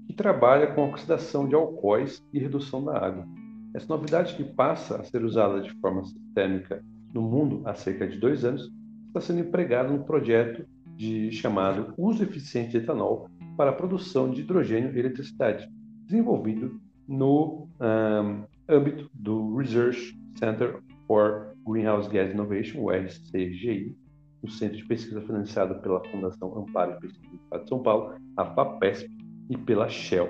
que 0.05 0.13
trabalha 0.13 0.67
com 0.67 0.83
a 0.83 0.87
oxidação 0.87 1.47
de 1.47 1.55
alcoóis 1.55 2.23
e 2.31 2.37
redução 2.37 2.85
da 2.85 2.95
água. 2.95 3.25
Essa 3.73 3.87
novidade 3.87 4.35
que 4.35 4.43
passa 4.43 4.97
a 4.97 5.03
ser 5.03 5.25
usada 5.25 5.61
de 5.61 5.71
forma 5.81 6.03
sistêmica 6.03 6.83
no 7.11 7.23
mundo 7.23 7.63
há 7.65 7.73
cerca 7.73 8.07
de 8.07 8.19
dois 8.19 8.45
anos 8.45 8.71
está 9.07 9.19
sendo 9.19 9.39
empregada 9.39 9.89
no 9.89 10.03
projeto 10.03 10.63
de 10.95 11.31
chamado 11.31 11.93
uso 11.97 12.21
eficiente 12.21 12.71
de 12.71 12.77
etanol 12.77 13.27
para 13.57 13.71
a 13.71 13.73
produção 13.73 14.29
de 14.29 14.41
hidrogênio 14.41 14.95
e 14.95 14.99
eletricidade, 14.99 15.67
desenvolvido 16.05 16.79
no 17.07 17.67
um, 17.79 18.43
âmbito 18.69 19.09
do 19.13 19.55
Research 19.57 20.15
Center 20.37 20.79
for 21.07 21.55
Greenhouse 21.65 22.09
Gas 22.09 22.31
Innovation, 22.31 22.81
o 22.81 22.91
RCGI, 22.91 23.95
o 24.43 24.49
centro 24.49 24.77
de 24.77 24.85
pesquisa 24.85 25.21
financiado 25.21 25.75
pela 25.75 26.03
Fundação 26.09 26.57
Amparo 26.57 26.97
e 26.97 26.99
Pesquisa 26.99 27.29
do 27.29 27.35
Estado 27.37 27.63
de 27.63 27.69
São 27.69 27.81
Paulo, 27.81 28.15
a 28.35 28.45
FAPESP, 28.45 29.09
e 29.49 29.57
pela 29.57 29.89
Shell. 29.89 30.29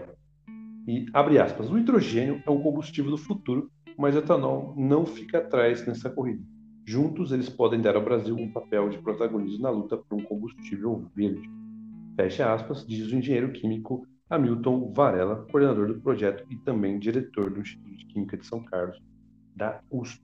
E, 0.87 1.05
abre 1.13 1.39
aspas, 1.39 1.69
o 1.69 1.77
hidrogênio 1.77 2.41
é 2.45 2.49
o 2.49 2.59
combustível 2.59 3.11
do 3.11 3.17
futuro, 3.17 3.69
mas 3.97 4.15
o 4.15 4.19
etanol 4.19 4.73
não 4.77 5.05
fica 5.05 5.39
atrás 5.39 5.85
nessa 5.85 6.09
corrida. 6.09 6.43
Juntos, 6.85 7.31
eles 7.31 7.49
podem 7.49 7.81
dar 7.81 7.95
ao 7.95 8.03
Brasil 8.03 8.35
um 8.35 8.51
papel 8.51 8.89
de 8.89 8.97
protagonismo 8.97 9.63
na 9.63 9.69
luta 9.69 9.97
por 9.97 10.19
um 10.19 10.23
combustível 10.23 11.09
verde. 11.15 11.49
Fecha 12.15 12.53
aspas, 12.53 12.85
diz 12.85 13.11
o 13.11 13.15
engenheiro 13.15 13.51
químico 13.53 14.05
Hamilton 14.29 14.91
Varela, 14.93 15.47
coordenador 15.49 15.87
do 15.87 16.01
projeto 16.01 16.45
e 16.49 16.57
também 16.57 16.99
diretor 16.99 17.49
do 17.49 17.61
Instituto 17.61 17.97
de 17.97 18.05
Química 18.07 18.37
de 18.37 18.45
São 18.45 18.63
Carlos, 18.63 19.01
da 19.55 19.79
USP. 19.89 20.21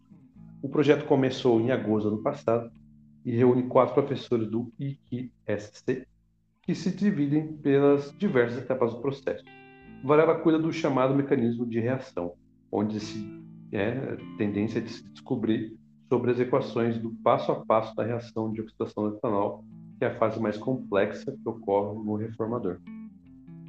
O 0.61 0.67
projeto 0.67 1.05
começou 1.05 1.61
em 1.61 1.71
agosto 1.71 2.09
do 2.09 2.15
ano 2.15 2.23
passado 2.23 2.69
e 3.25 3.35
reúne 3.35 3.63
quatro 3.63 3.93
professores 3.93 4.47
do 4.47 4.71
IQSC, 4.79 6.05
que 6.61 6.75
se 6.75 6.91
dividem 6.91 7.53
pelas 7.53 8.15
diversas 8.17 8.61
etapas 8.61 8.93
do 8.93 9.01
processo. 9.01 9.43
Varela 10.03 10.39
cuida 10.39 10.59
do 10.59 10.71
chamado 10.71 11.15
mecanismo 11.15 11.65
de 11.65 11.79
reação, 11.79 12.33
onde 12.71 12.99
se 12.99 13.27
é 13.71 14.17
tendência 14.37 14.81
de 14.81 14.89
se 14.89 15.03
descobrir 15.09 15.77
sobre 16.07 16.31
as 16.31 16.39
equações 16.39 16.97
do 16.97 17.11
passo 17.23 17.51
a 17.51 17.65
passo 17.65 17.95
da 17.95 18.03
reação 18.03 18.51
de 18.51 18.61
oxidação 18.61 19.09
do 19.09 19.17
etanol, 19.17 19.63
que 19.97 20.05
é 20.05 20.07
a 20.07 20.17
fase 20.17 20.39
mais 20.39 20.57
complexa 20.57 21.31
que 21.31 21.49
ocorre 21.49 22.03
no 22.03 22.15
reformador. 22.15 22.79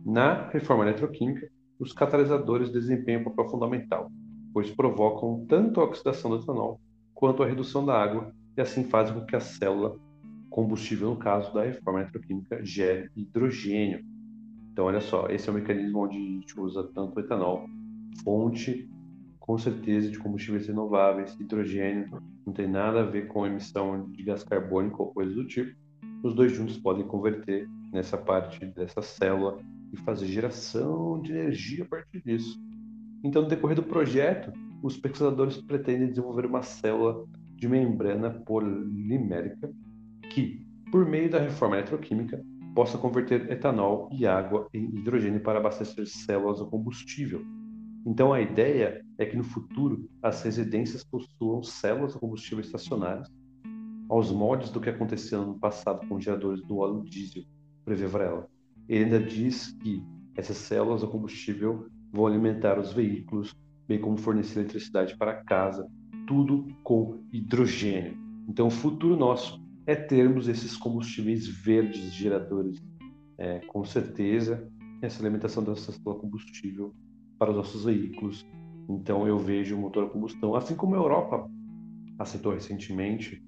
Na 0.05 0.49
reforma 0.49 0.85
eletroquímica, 0.85 1.51
os 1.79 1.93
catalisadores 1.93 2.71
desempenham 2.71 3.23
um 3.23 3.25
papel 3.25 3.51
fundamental, 3.51 4.11
pois 4.53 4.71
provocam 4.71 5.45
tanto 5.47 5.81
a 5.81 5.85
oxidação 5.85 6.31
do 6.31 6.43
etanol 6.43 6.81
quanto 7.15 7.43
a 7.43 7.47
redução 7.47 7.85
da 7.85 8.01
água 8.01 8.33
e 8.61 8.63
assim 8.63 8.85
fazem 8.85 9.15
com 9.15 9.25
que 9.25 9.35
a 9.35 9.41
célula 9.41 9.99
combustível, 10.51 11.11
no 11.11 11.17
caso 11.17 11.53
da 11.55 11.65
reforma 11.65 12.01
eletroquímica, 12.01 12.63
gere 12.63 13.11
hidrogênio. 13.17 14.05
Então, 14.71 14.85
olha 14.85 15.01
só, 15.01 15.29
esse 15.29 15.49
é 15.49 15.53
o 15.53 15.55
mecanismo 15.55 16.05
onde 16.05 16.17
a 16.17 16.21
gente 16.21 16.61
usa 16.61 16.85
tanto 16.95 17.17
o 17.17 17.21
etanol, 17.21 17.65
fonte 18.23 18.89
com 19.39 19.57
certeza 19.57 20.11
de 20.11 20.19
combustíveis 20.19 20.67
renováveis, 20.67 21.35
hidrogênio, 21.41 22.23
não 22.47 22.53
tem 22.53 22.69
nada 22.69 23.01
a 23.01 23.05
ver 23.05 23.29
com 23.29 23.47
emissão 23.47 24.11
de 24.11 24.23
gás 24.23 24.45
carbônico 24.45 25.05
ou 25.05 25.13
coisa 25.13 25.35
do 25.35 25.47
tipo. 25.47 25.75
Os 26.23 26.35
dois 26.35 26.53
juntos 26.53 26.77
podem 26.77 27.07
converter 27.07 27.67
nessa 27.93 28.19
parte 28.19 28.65
dessa 28.67 29.01
célula 29.01 29.59
e 29.93 29.97
fazer 29.97 30.27
geração 30.27 31.21
de 31.23 31.33
energia 31.33 31.85
a 31.85 31.87
partir 31.87 32.23
disso. 32.23 32.61
Então, 33.25 33.43
no 33.43 33.49
decorrer 33.49 33.77
do 33.77 33.83
projeto, 33.83 34.53
os 34.83 34.97
pesquisadores 34.97 35.57
pretendem 35.57 36.09
desenvolver 36.09 36.47
uma 36.47 36.63
célula 36.63 37.25
de 37.61 37.69
membrana 37.69 38.31
polimérica 38.31 39.71
que, 40.33 40.67
por 40.91 41.05
meio 41.05 41.31
da 41.31 41.39
reforma 41.39 41.77
eletroquímica, 41.77 42.43
possa 42.75 42.97
converter 42.97 43.51
etanol 43.53 44.09
e 44.11 44.27
água 44.27 44.67
em 44.73 44.87
hidrogênio 44.97 45.43
para 45.43 45.59
abastecer 45.59 46.07
células 46.07 46.61
a 46.63 46.65
combustível. 46.65 47.45
Então, 48.07 48.33
a 48.33 48.41
ideia 48.41 49.05
é 49.19 49.27
que 49.27 49.37
no 49.37 49.45
futuro 49.45 50.09
as 50.23 50.43
residências 50.43 51.05
possuam 51.05 51.63
células 51.63 52.17
a 52.17 52.19
combustível 52.19 52.65
estacionárias, 52.65 53.29
aos 54.09 54.33
moldes 54.33 54.71
do 54.71 54.81
que 54.81 54.89
aconteceu 54.89 55.45
no 55.45 55.59
passado 55.59 56.09
com 56.09 56.19
geradores 56.19 56.63
do 56.63 56.79
óleo 56.79 57.05
diesel, 57.05 57.45
prevê 57.85 58.07
Varela. 58.07 58.49
Ele 58.89 59.05
ainda 59.05 59.21
diz 59.21 59.73
que 59.83 60.03
essas 60.35 60.57
células 60.57 61.05
a 61.05 61.07
combustível 61.07 61.89
vão 62.11 62.27
alimentar 62.27 62.79
os 62.79 62.95
veículos, 62.95 63.55
bem 63.87 64.01
como 64.01 64.17
fornecer 64.17 64.61
eletricidade 64.61 65.15
para 65.19 65.45
casa, 65.45 65.87
tudo 66.31 66.65
com 66.85 67.25
hidrogênio. 67.33 68.17
Então, 68.49 68.69
o 68.69 68.71
futuro 68.71 69.17
nosso 69.17 69.61
é 69.85 69.97
termos 69.97 70.47
esses 70.47 70.77
combustíveis 70.77 71.49
verdes 71.49 72.13
geradores, 72.13 72.81
é, 73.37 73.59
com 73.67 73.85
certeza, 73.85 74.71
essa 75.03 75.21
alimentação 75.21 75.65
dessa 75.65 75.91
célula 75.91 76.21
combustível 76.21 76.95
para 77.37 77.51
os 77.51 77.57
nossos 77.57 77.85
veículos. 77.85 78.47
Então, 78.89 79.27
eu 79.27 79.39
vejo 79.39 79.75
o 79.75 79.81
motor 79.81 80.05
a 80.05 80.09
combustão, 80.09 80.55
assim 80.55 80.77
como 80.77 80.95
a 80.95 80.99
Europa 80.99 81.51
aceitou 82.17 82.53
recentemente 82.53 83.43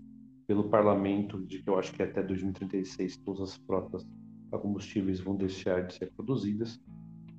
pelo 0.49 0.69
parlamento 0.69 1.41
de 1.47 1.63
que 1.63 1.71
eu 1.71 1.79
acho 1.79 1.93
que 1.93 2.03
até 2.03 2.21
2036 2.21 3.17
todas 3.19 3.43
as 3.43 3.57
frotas 3.59 4.05
a 4.51 4.59
combustíveis 4.59 5.21
vão 5.21 5.37
deixar 5.37 5.87
de 5.87 5.95
ser 5.95 6.11
produzidas, 6.17 6.81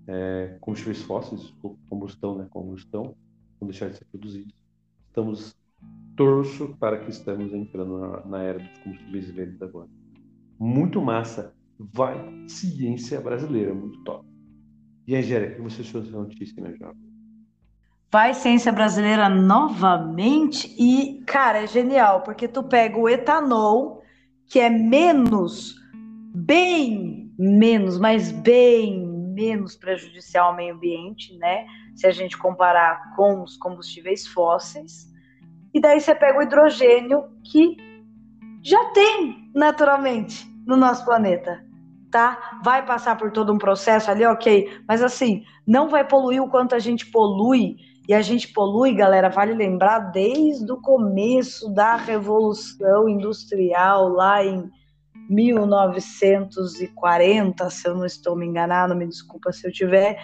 é, 0.08 0.58
combustíveis 0.62 1.01
fósseis, 1.01 1.53
combustão, 1.89 2.38
né, 2.38 2.47
combustão, 2.49 3.13
vão 3.60 3.67
deixar 3.67 3.89
de 3.89 3.97
ser 3.97 4.06
produzidos. 4.06 4.62
Estamos 5.13 5.56
torço 6.17 6.76
para 6.80 6.97
que 6.97 7.12
estamos 7.12 7.54
entrando 7.54 7.99
na, 7.99 8.26
na 8.26 8.41
era 8.41 8.58
dos 8.58 8.78
combustíveis 8.80 9.30
verdes 9.30 9.62
agora. 9.62 9.88
Muito 10.60 10.99
massa, 10.99 11.54
vai 11.78 12.17
ciência 12.47 13.21
brasileira, 13.21 13.76
muito 13.76 14.04
top. 14.04 14.28
E 15.06 15.15
Angélica, 15.15 15.54
o 15.54 15.56
que 15.58 15.62
você 15.62 15.82
achou 15.84 16.02
dessa 16.02 16.17
notícia, 16.17 16.60
meu 16.60 16.76
jovem? 16.76 16.97
Vai 18.12 18.34
ciência 18.34 18.71
brasileira 18.71 19.30
novamente 19.30 20.76
e, 20.80 21.21
cara, 21.28 21.60
é 21.60 21.67
genial, 21.67 22.23
porque 22.23 22.47
tu 22.47 22.63
pega 22.63 22.97
o 22.97 23.08
etanol, 23.08 24.02
que 24.47 24.60
é 24.60 24.67
menos 24.67 25.76
bem 26.34 27.32
menos, 27.38 27.99
mas 27.99 28.32
bem 28.32 29.06
menos 29.06 29.76
prejudicial 29.76 30.49
ao 30.49 30.56
meio 30.56 30.73
ambiente, 30.73 31.38
né? 31.38 31.67
Se 31.95 32.08
a 32.08 32.12
gente 32.12 32.38
comparar 32.38 33.13
com 33.15 33.43
os 33.43 33.58
combustíveis 33.58 34.27
fósseis. 34.27 35.12
E 35.73 35.79
daí 35.79 35.99
você 35.99 36.13
pega 36.13 36.39
o 36.39 36.41
hidrogênio 36.41 37.25
que 37.43 37.77
já 38.63 38.86
tem 38.91 39.51
naturalmente 39.53 40.47
no 40.65 40.77
nosso 40.77 41.03
planeta, 41.03 41.62
tá? 42.10 42.60
Vai 42.63 42.86
passar 42.86 43.17
por 43.17 43.32
todo 43.32 43.51
um 43.51 43.58
processo 43.58 44.10
ali, 44.10 44.25
ok, 44.25 44.82
mas 44.88 45.03
assim, 45.03 45.43
não 45.67 45.89
vai 45.89 46.08
poluir 46.08 46.41
o 46.41 46.49
quanto 46.49 46.75
a 46.75 46.79
gente 46.79 47.08
polui. 47.08 47.75
E 48.08 48.13
a 48.13 48.21
gente 48.21 48.53
polui, 48.53 48.93
galera, 48.93 49.29
vale 49.29 49.53
lembrar, 49.53 50.12
desde 50.12 50.69
o 50.71 50.82
começo 50.82 51.73
da 51.73 51.95
Revolução 51.95 53.08
Industrial, 53.08 54.10
lá 54.10 54.43
em 54.43 54.69
1940, 55.29 57.69
se 57.69 57.88
eu 57.88 57.95
não 57.95 58.06
estou 58.06 58.36
me 58.36 58.45
enganando, 58.45 58.93
me 58.95 59.08
desculpa 59.08 59.53
se 59.53 59.65
eu 59.65 59.71
tiver. 59.71 60.21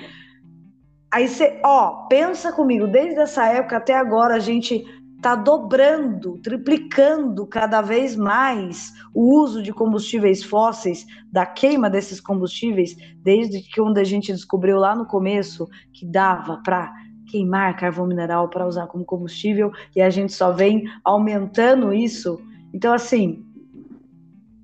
Aí 1.11 1.27
você, 1.27 1.59
ó, 1.63 2.07
pensa 2.07 2.51
comigo, 2.51 2.87
desde 2.87 3.19
essa 3.19 3.45
época 3.45 3.77
até 3.77 3.95
agora 3.95 4.35
a 4.35 4.39
gente 4.39 4.85
está 5.19 5.35
dobrando, 5.35 6.37
triplicando 6.37 7.45
cada 7.45 7.81
vez 7.81 8.15
mais 8.15 8.93
o 9.13 9.41
uso 9.41 9.61
de 9.61 9.73
combustíveis 9.73 10.43
fósseis, 10.43 11.05
da 11.31 11.45
queima 11.45 11.89
desses 11.89 12.21
combustíveis, 12.21 12.95
desde 13.17 13.61
que 13.61 13.81
quando 13.81 13.97
a 13.97 14.03
gente 14.03 14.31
descobriu 14.31 14.77
lá 14.77 14.95
no 14.95 15.05
começo 15.05 15.67
que 15.91 16.05
dava 16.05 16.61
para 16.63 16.93
queimar 17.29 17.75
carvão 17.75 18.07
mineral 18.07 18.49
para 18.49 18.65
usar 18.65 18.87
como 18.87 19.03
combustível 19.03 19.71
e 19.95 20.01
a 20.01 20.09
gente 20.09 20.31
só 20.31 20.51
vem 20.51 20.85
aumentando 21.03 21.93
isso. 21.93 22.39
Então, 22.73 22.93
assim, 22.93 23.43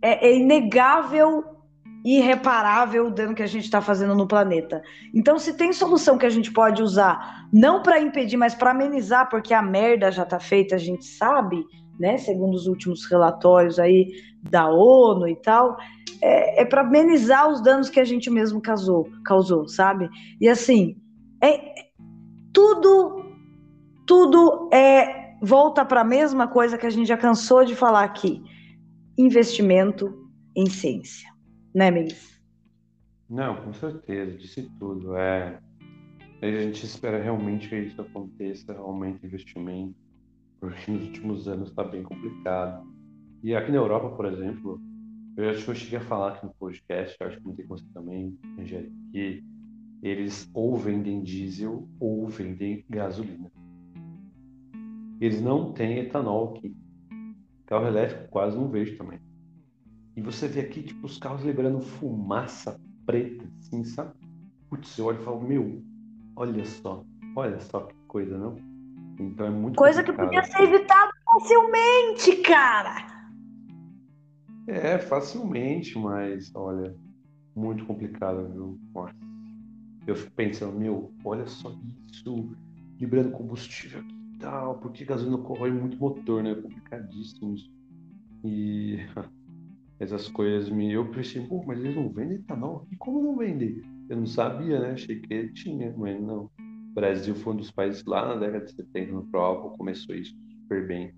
é, 0.01 0.27
é 0.27 0.37
inegável 0.37 1.43
irreparável 2.05 3.07
o 3.07 3.11
dano 3.11 3.33
que 3.33 3.41
a 3.41 3.47
gente 3.47 3.63
está 3.63 3.81
fazendo 3.81 4.13
no 4.13 4.27
planeta. 4.27 4.81
Então, 5.11 5.39
se 5.39 5.57
tem 5.57 5.73
solução 5.73 6.19
que 6.19 6.25
a 6.25 6.29
gente 6.29 6.51
pode 6.53 6.83
usar, 6.83 7.47
não 7.51 7.81
para 7.81 7.99
impedir, 7.99 8.37
mas 8.37 8.53
para 8.53 8.71
amenizar, 8.71 9.27
porque 9.27 9.53
a 9.53 9.61
merda 9.61 10.11
já 10.11 10.21
está 10.21 10.39
feita, 10.39 10.75
a 10.75 10.77
gente 10.77 11.03
sabe, 11.03 11.65
né? 11.99 12.17
Segundo 12.17 12.53
os 12.53 12.67
últimos 12.67 13.05
relatórios 13.09 13.79
aí 13.79 14.11
da 14.43 14.69
ONU 14.69 15.27
e 15.27 15.35
tal, 15.37 15.77
é, 16.21 16.61
é 16.61 16.65
para 16.65 16.81
amenizar 16.81 17.49
os 17.49 17.59
danos 17.61 17.89
que 17.89 17.99
a 17.99 18.05
gente 18.05 18.29
mesmo 18.29 18.61
causou, 18.61 19.09
causou, 19.25 19.67
sabe? 19.67 20.07
E 20.39 20.47
assim, 20.47 20.95
é 21.43 21.73
tudo, 22.53 23.25
tudo 24.05 24.69
é 24.71 25.25
volta 25.41 25.83
para 25.83 26.01
a 26.01 26.05
mesma 26.05 26.47
coisa 26.47 26.77
que 26.77 26.85
a 26.85 26.89
gente 26.89 27.07
já 27.07 27.17
cansou 27.17 27.65
de 27.65 27.75
falar 27.75 28.03
aqui 28.03 28.41
investimento 29.17 30.13
em 30.55 30.67
ciência, 30.67 31.29
né, 31.75 31.91
Melis? 31.91 32.41
Não, 33.29 33.63
com 33.63 33.73
certeza, 33.73 34.37
disse 34.37 34.69
tudo. 34.79 35.15
É, 35.15 35.59
a 36.41 36.45
gente 36.45 36.85
espera 36.85 37.21
realmente 37.21 37.67
que 37.67 37.75
isso 37.75 38.01
aconteça, 38.01 38.73
aumente 38.77 39.23
o 39.23 39.25
investimento, 39.27 39.95
porque 40.59 40.89
nos 40.89 41.03
últimos 41.07 41.47
anos 41.47 41.69
está 41.69 41.83
bem 41.83 42.01
complicado. 42.01 42.87
E 43.43 43.53
aqui 43.55 43.71
na 43.71 43.77
Europa, 43.77 44.15
por 44.15 44.25
exemplo, 44.25 44.79
Eu 45.37 45.49
acho 45.49 45.65
que 45.65 45.71
eu 45.71 45.75
cheguei 45.75 45.99
a 45.99 46.01
falar 46.01 46.29
aqui 46.33 46.45
no 46.45 46.53
podcast, 46.53 47.21
acho 47.21 47.35
que 47.35 47.43
comentei 47.43 47.65
com 47.65 47.75
você 47.75 47.85
também, 47.93 48.39
Angélica, 48.57 48.95
que 49.11 49.43
eles 50.01 50.49
ou 50.53 50.77
vendem 50.77 51.21
diesel 51.21 51.89
ou 51.99 52.25
vendem 52.29 52.85
gasolina. 52.89 53.51
Eles 55.19 55.41
não 55.41 55.73
têm 55.73 55.99
etanol 55.99 56.55
aqui. 56.55 56.73
Carro 57.65 57.87
elétrico 57.87 58.29
quase 58.29 58.55
não 58.55 58.69
vejo 58.69 58.97
também. 58.97 59.19
E 60.15 60.21
você 60.21 60.47
vê 60.47 60.61
aqui, 60.61 60.81
tipo, 60.81 61.05
os 61.05 61.17
carros 61.17 61.43
liberando 61.43 61.81
fumaça 61.81 62.79
preta, 63.05 63.45
assim, 63.59 63.83
sabe? 63.83 64.13
Putz, 64.69 64.97
eu 64.97 65.05
olho 65.05 65.21
e 65.21 65.23
falo, 65.25 65.41
meu, 65.41 65.83
olha 66.35 66.65
só, 66.65 67.03
olha 67.35 67.59
só 67.59 67.81
que 67.81 67.95
coisa, 68.07 68.37
não? 68.37 68.55
Então 69.19 69.45
é 69.45 69.49
muito 69.49 69.75
Coisa 69.75 70.03
complicado. 70.03 70.29
que 70.29 70.35
podia 70.37 70.51
ser 70.51 70.63
evitada 70.63 71.11
facilmente, 71.25 72.37
cara! 72.43 73.15
É, 74.67 74.97
facilmente, 74.97 75.97
mas 75.97 76.51
olha, 76.55 76.95
muito 77.55 77.85
complicado, 77.85 78.51
viu? 78.51 78.79
Nossa. 78.93 79.13
Eu 80.07 80.15
fico 80.15 80.31
pensando, 80.35 80.77
meu, 80.77 81.13
olha 81.23 81.45
só 81.47 81.71
isso, 82.11 82.49
liberando 82.99 83.31
combustível 83.31 83.99
aqui 83.99 84.15
e 84.35 84.37
tal, 84.37 84.79
porque 84.79 85.05
gasolina 85.05 85.37
corrói 85.39 85.71
muito 85.71 85.97
motor, 85.97 86.43
né? 86.43 86.51
É 86.51 86.55
complicadíssimo 86.55 87.55
isso. 87.55 87.69
E 88.43 88.97
essas 89.99 90.27
coisas 90.27 90.69
me. 90.69 90.91
Eu 90.91 91.09
pensei, 91.11 91.45
pô, 91.45 91.63
mas 91.65 91.79
eles 91.79 91.95
não 91.95 92.09
vendem 92.09 92.37
etanol? 92.37 92.87
E 92.91 92.95
como 92.95 93.21
não 93.21 93.37
vendem? 93.37 93.81
Eu 94.09 94.17
não 94.17 94.25
sabia, 94.25 94.79
né? 94.79 94.91
Achei 94.91 95.19
que 95.19 95.49
tinha, 95.53 95.93
mas 95.97 96.21
não. 96.21 96.49
O 96.59 96.93
Brasil 96.93 97.35
foi 97.35 97.53
um 97.53 97.57
dos 97.57 97.71
países 97.71 98.03
lá 98.05 98.27
na 98.27 98.35
década 98.35 98.65
de 98.65 98.71
70, 98.71 99.11
no 99.11 99.25
Pro 99.27 99.73
começou 99.77 100.15
isso 100.15 100.35
super 100.61 100.87
bem. 100.87 101.13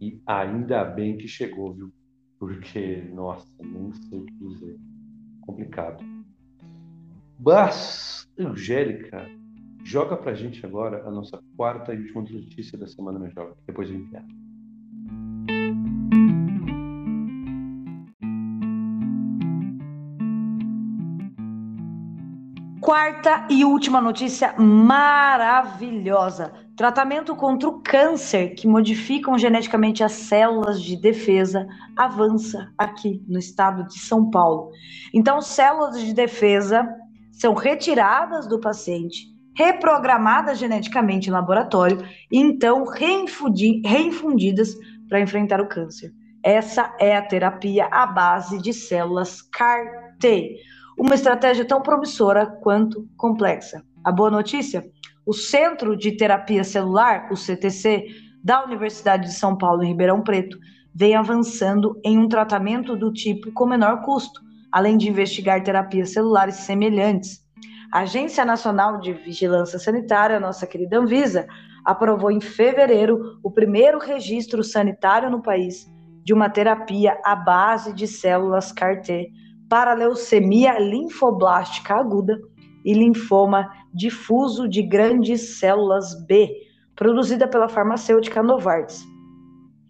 E 0.00 0.20
ainda 0.26 0.84
bem 0.84 1.16
que 1.16 1.28
chegou, 1.28 1.72
viu? 1.72 1.92
porque, 2.42 3.08
nossa, 3.14 3.46
nem 3.60 3.92
sei 3.92 4.18
o 4.18 4.24
que 4.24 4.34
dizer. 4.48 4.76
Complicado. 5.42 6.04
Mas, 7.38 8.28
Angélica, 8.36 9.24
joga 9.84 10.16
pra 10.16 10.34
gente 10.34 10.66
agora 10.66 11.06
a 11.06 11.10
nossa 11.12 11.40
quarta 11.56 11.94
e 11.94 11.98
última 11.98 12.22
notícia 12.22 12.76
da 12.76 12.88
semana 12.88 13.20
no 13.20 13.30
Joga, 13.30 13.54
depois 13.64 13.88
eu 13.88 13.94
enviar. 13.94 14.24
Quarta 22.82 23.46
e 23.48 23.64
última 23.64 24.00
notícia 24.00 24.54
maravilhosa. 24.58 26.52
Tratamento 26.76 27.36
contra 27.36 27.68
o 27.68 27.80
câncer 27.80 28.56
que 28.56 28.66
modificam 28.66 29.38
geneticamente 29.38 30.02
as 30.02 30.10
células 30.10 30.82
de 30.82 30.96
defesa 30.96 31.64
avança 31.96 32.72
aqui 32.76 33.22
no 33.28 33.38
estado 33.38 33.86
de 33.86 34.00
São 34.00 34.28
Paulo. 34.28 34.72
Então, 35.14 35.40
células 35.40 36.00
de 36.00 36.12
defesa 36.12 36.84
são 37.30 37.54
retiradas 37.54 38.48
do 38.48 38.58
paciente, 38.58 39.28
reprogramadas 39.56 40.58
geneticamente 40.58 41.28
em 41.28 41.32
laboratório 41.32 42.04
e 42.32 42.38
então 42.40 42.84
reinfundidas 42.84 44.74
para 45.08 45.20
enfrentar 45.20 45.60
o 45.60 45.68
câncer. 45.68 46.12
Essa 46.42 46.92
é 46.98 47.16
a 47.16 47.22
terapia 47.22 47.86
à 47.92 48.04
base 48.06 48.60
de 48.60 48.72
células 48.72 49.40
CAR-T 49.40 50.56
uma 50.96 51.14
estratégia 51.14 51.64
tão 51.64 51.80
promissora 51.80 52.46
quanto 52.46 53.08
complexa. 53.16 53.82
A 54.04 54.12
boa 54.12 54.30
notícia? 54.30 54.84
O 55.24 55.32
Centro 55.32 55.96
de 55.96 56.12
Terapia 56.12 56.64
Celular, 56.64 57.28
o 57.30 57.36
CTC, 57.36 58.06
da 58.42 58.64
Universidade 58.64 59.28
de 59.28 59.34
São 59.34 59.56
Paulo, 59.56 59.82
em 59.82 59.88
Ribeirão 59.88 60.20
Preto, 60.20 60.58
vem 60.94 61.14
avançando 61.14 61.98
em 62.04 62.18
um 62.18 62.28
tratamento 62.28 62.96
do 62.96 63.12
tipo 63.12 63.52
com 63.52 63.66
menor 63.66 64.02
custo, 64.02 64.40
além 64.70 64.96
de 64.96 65.08
investigar 65.08 65.62
terapias 65.62 66.12
celulares 66.12 66.56
semelhantes. 66.56 67.40
A 67.92 68.00
Agência 68.00 68.44
Nacional 68.44 68.98
de 68.98 69.12
Vigilância 69.12 69.78
Sanitária, 69.78 70.40
nossa 70.40 70.66
querida 70.66 70.98
Anvisa, 70.98 71.46
aprovou 71.84 72.30
em 72.30 72.40
fevereiro 72.40 73.38
o 73.42 73.50
primeiro 73.50 73.98
registro 73.98 74.62
sanitário 74.62 75.30
no 75.30 75.42
país 75.42 75.90
de 76.24 76.32
uma 76.32 76.48
terapia 76.48 77.18
à 77.24 77.34
base 77.34 77.92
de 77.92 78.06
células 78.06 78.72
CAR-T 78.72 79.30
para 79.72 79.94
leucemia 79.94 80.78
linfoblástica 80.78 81.94
aguda 81.94 82.38
e 82.84 82.92
linfoma 82.92 83.72
difuso 83.94 84.68
de 84.68 84.82
grandes 84.82 85.58
células 85.58 86.14
B, 86.26 86.54
produzida 86.94 87.48
pela 87.48 87.70
farmacêutica 87.70 88.42
Novartis. 88.42 89.02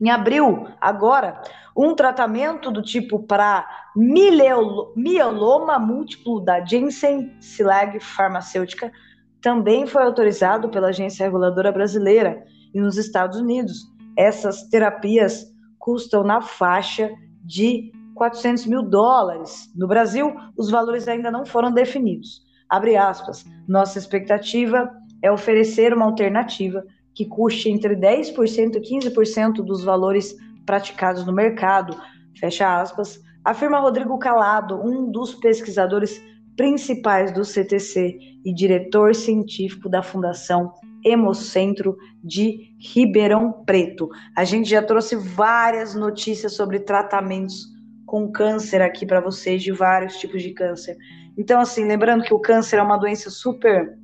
Em 0.01 0.09
abril, 0.09 0.69
agora, 0.81 1.43
um 1.77 1.97
tratamento 1.97 2.71
do 2.71 2.81
tipo 2.81 3.27
para 3.27 3.69
mieloma 3.97 5.81
múltiplo 5.81 6.39
da 6.39 6.65
Janssen 6.65 7.37
Slag 7.41 7.99
Farmacêutica 7.99 8.93
também 9.41 9.85
foi 9.85 10.05
autorizado 10.05 10.69
pela 10.69 10.91
Agência 10.91 11.27
Reguladora 11.27 11.73
Brasileira 11.73 12.45
e 12.73 12.81
nos 12.81 12.97
Estados 12.97 13.41
Unidos. 13.41 13.79
Essas 14.17 14.63
terapias 14.69 15.45
custam 15.77 16.23
na 16.23 16.41
faixa 16.41 17.11
de 17.45 17.91
400 18.23 18.67
mil 18.67 18.83
dólares. 18.85 19.69
No 19.75 19.89
Brasil, 19.89 20.33
os 20.57 20.71
valores 20.71 21.09
ainda 21.09 21.29
não 21.29 21.45
foram 21.45 21.73
definidos. 21.73 22.41
Abre 22.71 22.97
aspas. 22.97 23.45
Nossa 23.67 23.99
expectativa 23.99 24.89
é 25.21 25.33
oferecer 25.33 25.93
uma 25.93 26.05
alternativa 26.05 26.85
que 27.13 27.27
custe 27.27 27.69
entre 27.69 27.97
10% 27.97 28.77
e 28.77 29.11
15% 29.11 29.55
dos 29.65 29.83
valores 29.83 30.37
praticados 30.65 31.27
no 31.27 31.33
mercado. 31.33 31.97
Fecha 32.39 32.81
aspas. 32.81 33.21
Afirma 33.45 33.81
Rodrigo 33.81 34.17
Calado, 34.21 34.81
um 34.81 35.11
dos 35.11 35.35
pesquisadores 35.35 36.23
principais 36.57 37.33
do 37.33 37.45
CTC 37.45 38.19
e 38.45 38.55
diretor 38.55 39.17
científico 39.17 39.89
da 39.89 40.01
Fundação 40.01 40.73
Hemocentro 41.05 41.97
de 42.23 42.73
Ribeirão 42.79 43.65
Preto. 43.67 44.09
A 44.37 44.45
gente 44.45 44.71
já 44.71 44.81
trouxe 44.81 45.17
várias 45.17 45.97
notícias 45.97 46.53
sobre 46.53 46.79
tratamentos 46.79 47.72
com 48.13 48.31
câncer 48.31 48.83
aqui 48.83 49.07
para 49.07 49.23
vocês, 49.23 49.63
de 49.63 49.73
vários 49.73 50.19
tipos 50.19 50.43
de 50.43 50.51
câncer. 50.51 50.99
Então, 51.35 51.59
assim, 51.59 51.87
lembrando 51.87 52.23
que 52.23 52.35
o 52.35 52.39
câncer 52.39 52.77
é 52.77 52.83
uma 52.83 52.99
doença 52.99 53.31
super 53.31 53.97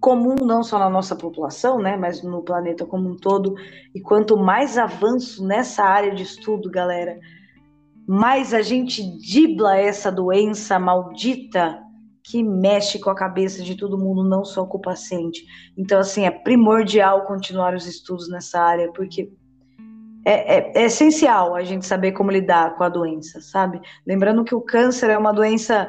comum, 0.00 0.34
não 0.44 0.64
só 0.64 0.80
na 0.80 0.90
nossa 0.90 1.14
população, 1.14 1.78
né, 1.78 1.96
mas 1.96 2.24
no 2.24 2.42
planeta 2.42 2.84
como 2.84 3.08
um 3.08 3.16
todo. 3.16 3.54
E 3.94 4.00
quanto 4.00 4.36
mais 4.36 4.76
avanço 4.76 5.46
nessa 5.46 5.84
área 5.84 6.12
de 6.12 6.24
estudo, 6.24 6.68
galera, 6.68 7.16
mais 8.04 8.52
a 8.52 8.62
gente 8.62 9.00
dibla 9.18 9.76
essa 9.76 10.10
doença 10.10 10.76
maldita 10.80 11.80
que 12.20 12.42
mexe 12.42 12.98
com 12.98 13.10
a 13.10 13.14
cabeça 13.14 13.62
de 13.62 13.76
todo 13.76 13.96
mundo, 13.96 14.28
não 14.28 14.44
só 14.44 14.66
com 14.66 14.78
o 14.78 14.82
paciente. 14.82 15.44
Então, 15.78 16.00
assim, 16.00 16.26
é 16.26 16.32
primordial 16.32 17.26
continuar 17.26 17.76
os 17.76 17.86
estudos 17.86 18.28
nessa 18.28 18.58
área, 18.58 18.90
porque 18.90 19.30
é, 20.24 20.56
é, 20.56 20.72
é, 20.74 20.84
essencial 20.84 21.54
a 21.54 21.62
gente 21.62 21.84
saber 21.84 22.12
como 22.12 22.30
lidar 22.30 22.76
com 22.76 22.84
a 22.84 22.88
doença, 22.88 23.40
sabe? 23.40 23.80
Lembrando 24.06 24.44
que 24.44 24.54
o 24.54 24.60
câncer 24.60 25.10
é 25.10 25.18
uma 25.18 25.32
doença 25.32 25.88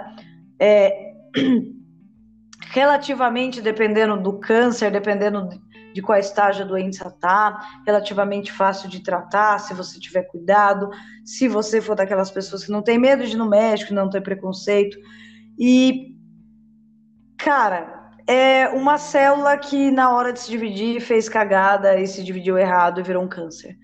é, 0.60 1.14
relativamente, 2.72 3.62
dependendo 3.62 4.22
do 4.22 4.38
câncer, 4.40 4.92
dependendo 4.92 5.48
de 5.94 6.02
qual 6.02 6.20
estágio 6.20 6.66
a 6.66 6.68
doença 6.68 7.10
tá, 7.10 7.82
relativamente 7.86 8.52
fácil 8.52 8.90
de 8.90 9.02
tratar, 9.02 9.60
se 9.60 9.74
você 9.74 9.98
tiver 9.98 10.24
cuidado, 10.24 10.90
se 11.24 11.48
você 11.48 11.80
for 11.80 11.96
daquelas 11.96 12.30
pessoas 12.30 12.66
que 12.66 12.72
não 12.72 12.82
tem 12.82 13.00
medo 13.00 13.24
de 13.26 13.36
ir 13.36 13.38
no 13.38 13.50
médico, 13.50 13.94
não 13.94 14.10
tem 14.10 14.22
preconceito. 14.22 14.98
E, 15.58 16.18
cara, 17.38 18.12
é 18.28 18.68
uma 18.68 18.98
célula 18.98 19.58
que 19.58 19.90
na 19.90 20.14
hora 20.14 20.34
de 20.34 20.42
se 20.42 20.52
dividir 20.52 21.00
fez 21.00 21.30
cagada 21.30 21.98
e 21.98 22.06
se 22.06 22.22
dividiu 22.22 22.58
errado 22.58 23.00
e 23.00 23.04
virou 23.04 23.24
um 23.24 23.30
câncer. 23.30 23.78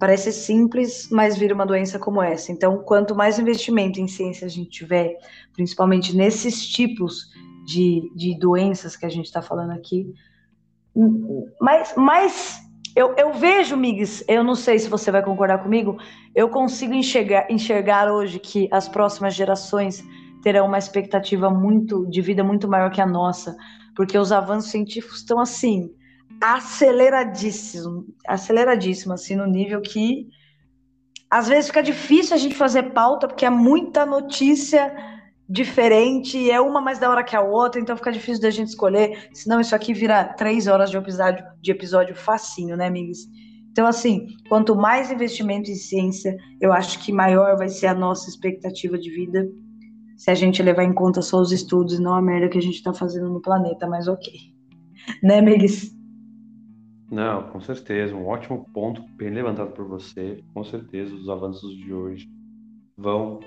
Parece 0.00 0.32
simples, 0.32 1.08
mas 1.10 1.36
vira 1.36 1.54
uma 1.54 1.66
doença 1.66 1.98
como 1.98 2.22
essa. 2.22 2.50
Então, 2.50 2.78
quanto 2.78 3.14
mais 3.14 3.38
investimento 3.38 4.00
em 4.00 4.08
ciência 4.08 4.46
a 4.46 4.50
gente 4.50 4.70
tiver, 4.70 5.18
principalmente 5.52 6.16
nesses 6.16 6.66
tipos 6.66 7.30
de, 7.66 8.10
de 8.16 8.38
doenças 8.38 8.96
que 8.96 9.04
a 9.04 9.10
gente 9.10 9.26
está 9.26 9.42
falando 9.42 9.72
aqui, 9.72 10.10
mais, 11.60 11.94
mais 11.96 12.60
eu, 12.96 13.14
eu, 13.16 13.34
vejo, 13.34 13.76
Migues, 13.76 14.24
eu 14.26 14.42
não 14.42 14.54
sei 14.54 14.78
se 14.78 14.88
você 14.88 15.10
vai 15.10 15.22
concordar 15.22 15.62
comigo, 15.62 15.98
eu 16.34 16.48
consigo 16.48 16.94
enxergar, 16.94 17.46
enxergar 17.50 18.10
hoje 18.10 18.38
que 18.38 18.68
as 18.72 18.88
próximas 18.88 19.34
gerações 19.34 20.02
terão 20.42 20.66
uma 20.66 20.78
expectativa 20.78 21.50
muito 21.50 22.06
de 22.08 22.22
vida 22.22 22.42
muito 22.42 22.66
maior 22.66 22.90
que 22.90 23.02
a 23.02 23.06
nossa, 23.06 23.54
porque 23.94 24.16
os 24.16 24.32
avanços 24.32 24.70
científicos 24.70 25.18
estão 25.18 25.38
assim, 25.38 25.90
aceleradíssimo, 26.40 28.06
aceleradíssimo, 28.26 29.12
assim, 29.12 29.36
no 29.36 29.46
nível 29.46 29.80
que 29.80 30.28
às 31.30 31.46
vezes 31.46 31.66
fica 31.66 31.82
difícil 31.82 32.34
a 32.34 32.38
gente 32.38 32.56
fazer 32.56 32.92
pauta, 32.92 33.28
porque 33.28 33.46
é 33.46 33.50
muita 33.50 34.04
notícia 34.04 34.92
diferente, 35.48 36.50
é 36.50 36.60
uma 36.60 36.80
mais 36.80 36.98
da 36.98 37.08
hora 37.10 37.22
que 37.22 37.36
a 37.36 37.40
outra, 37.40 37.80
então 37.80 37.96
fica 37.96 38.10
difícil 38.10 38.42
da 38.42 38.50
gente 38.50 38.68
escolher, 38.68 39.28
senão 39.32 39.60
isso 39.60 39.74
aqui 39.74 39.92
vira 39.92 40.24
três 40.24 40.66
horas 40.66 40.90
de 40.90 40.96
episódio, 40.96 41.44
de 41.60 41.70
episódio 41.70 42.14
facinho, 42.14 42.76
né, 42.76 42.86
amigos? 42.86 43.18
Então, 43.70 43.86
assim, 43.86 44.26
quanto 44.48 44.74
mais 44.74 45.10
investimento 45.10 45.70
em 45.70 45.76
ciência, 45.76 46.36
eu 46.60 46.72
acho 46.72 46.98
que 46.98 47.12
maior 47.12 47.56
vai 47.56 47.68
ser 47.68 47.86
a 47.86 47.94
nossa 47.94 48.28
expectativa 48.28 48.98
de 48.98 49.10
vida, 49.10 49.48
se 50.16 50.30
a 50.30 50.34
gente 50.34 50.62
levar 50.62 50.84
em 50.84 50.92
conta 50.92 51.22
só 51.22 51.40
os 51.40 51.52
estudos 51.52 51.94
e 51.94 52.02
não 52.02 52.14
a 52.14 52.22
merda 52.22 52.48
que 52.48 52.58
a 52.58 52.62
gente 52.62 52.74
está 52.74 52.92
fazendo 52.92 53.28
no 53.28 53.40
planeta, 53.40 53.86
mas 53.86 54.08
ok. 54.08 54.32
Né, 55.22 55.40
Melis? 55.40 55.99
Não, 57.10 57.50
com 57.50 57.60
certeza. 57.60 58.14
Um 58.14 58.26
ótimo 58.26 58.64
ponto, 58.72 59.02
bem 59.16 59.30
levantado 59.30 59.72
por 59.72 59.84
você. 59.84 60.42
Com 60.54 60.62
certeza, 60.62 61.12
os 61.12 61.28
avanços 61.28 61.76
de 61.76 61.92
hoje 61.92 62.30
vão 62.96 63.40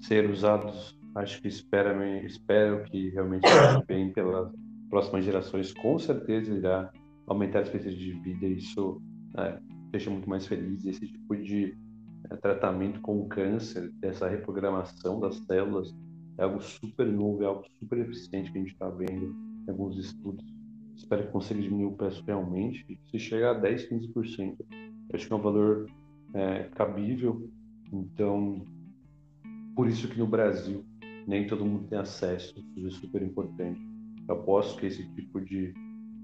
ser 0.00 0.28
usados. 0.28 0.98
Acho 1.14 1.40
que 1.40 1.46
espero, 1.46 2.02
espero 2.26 2.82
que 2.84 3.10
realmente 3.10 3.46
bem 3.86 4.12
pelas 4.12 4.52
próximas 4.90 5.24
gerações. 5.24 5.72
Com 5.72 5.96
certeza 5.96 6.52
irá 6.52 6.90
aumentar 7.28 7.60
a 7.60 7.62
expectativa 7.62 8.00
de 8.00 8.12
vida. 8.20 8.46
Isso 8.46 9.00
é, 9.38 9.60
deixa 9.92 10.10
muito 10.10 10.28
mais 10.28 10.44
feliz. 10.48 10.84
Esse 10.84 11.06
tipo 11.06 11.36
de 11.36 11.72
é, 12.30 12.36
tratamento 12.36 13.00
com 13.00 13.28
câncer, 13.28 13.92
dessa 14.00 14.28
reprogramação 14.28 15.20
das 15.20 15.36
células, 15.46 15.94
é 16.36 16.42
algo 16.42 16.60
super 16.60 17.06
novo, 17.06 17.44
é 17.44 17.46
algo 17.46 17.64
super 17.78 17.98
eficiente 17.98 18.50
que 18.50 18.58
a 18.58 18.60
gente 18.60 18.72
está 18.72 18.90
vendo 18.90 19.36
em 19.66 19.70
alguns 19.70 19.96
estudos 19.96 20.53
espero 20.96 21.26
que 21.26 21.32
consiga 21.32 21.60
diminuir 21.60 21.86
o 21.86 21.96
preço 21.96 22.22
realmente. 22.26 22.98
Se 23.10 23.18
chegar 23.18 23.56
a 23.56 23.58
10, 23.58 23.88
15%, 23.90 24.56
acho 25.12 25.26
que 25.26 25.32
é 25.32 25.36
um 25.36 25.40
valor 25.40 25.90
é, 26.34 26.64
cabível. 26.74 27.48
Então, 27.92 28.64
por 29.74 29.88
isso 29.88 30.08
que 30.08 30.18
no 30.18 30.26
Brasil 30.26 30.84
nem 31.26 31.46
todo 31.46 31.64
mundo 31.64 31.88
tem 31.88 31.98
acesso, 31.98 32.54
isso 32.76 32.86
é 32.86 32.90
super 32.90 33.22
importante. 33.22 33.80
Eu 34.28 34.34
aposto 34.36 34.78
que 34.78 34.86
esse 34.86 35.06
tipo 35.14 35.40
de, 35.40 35.72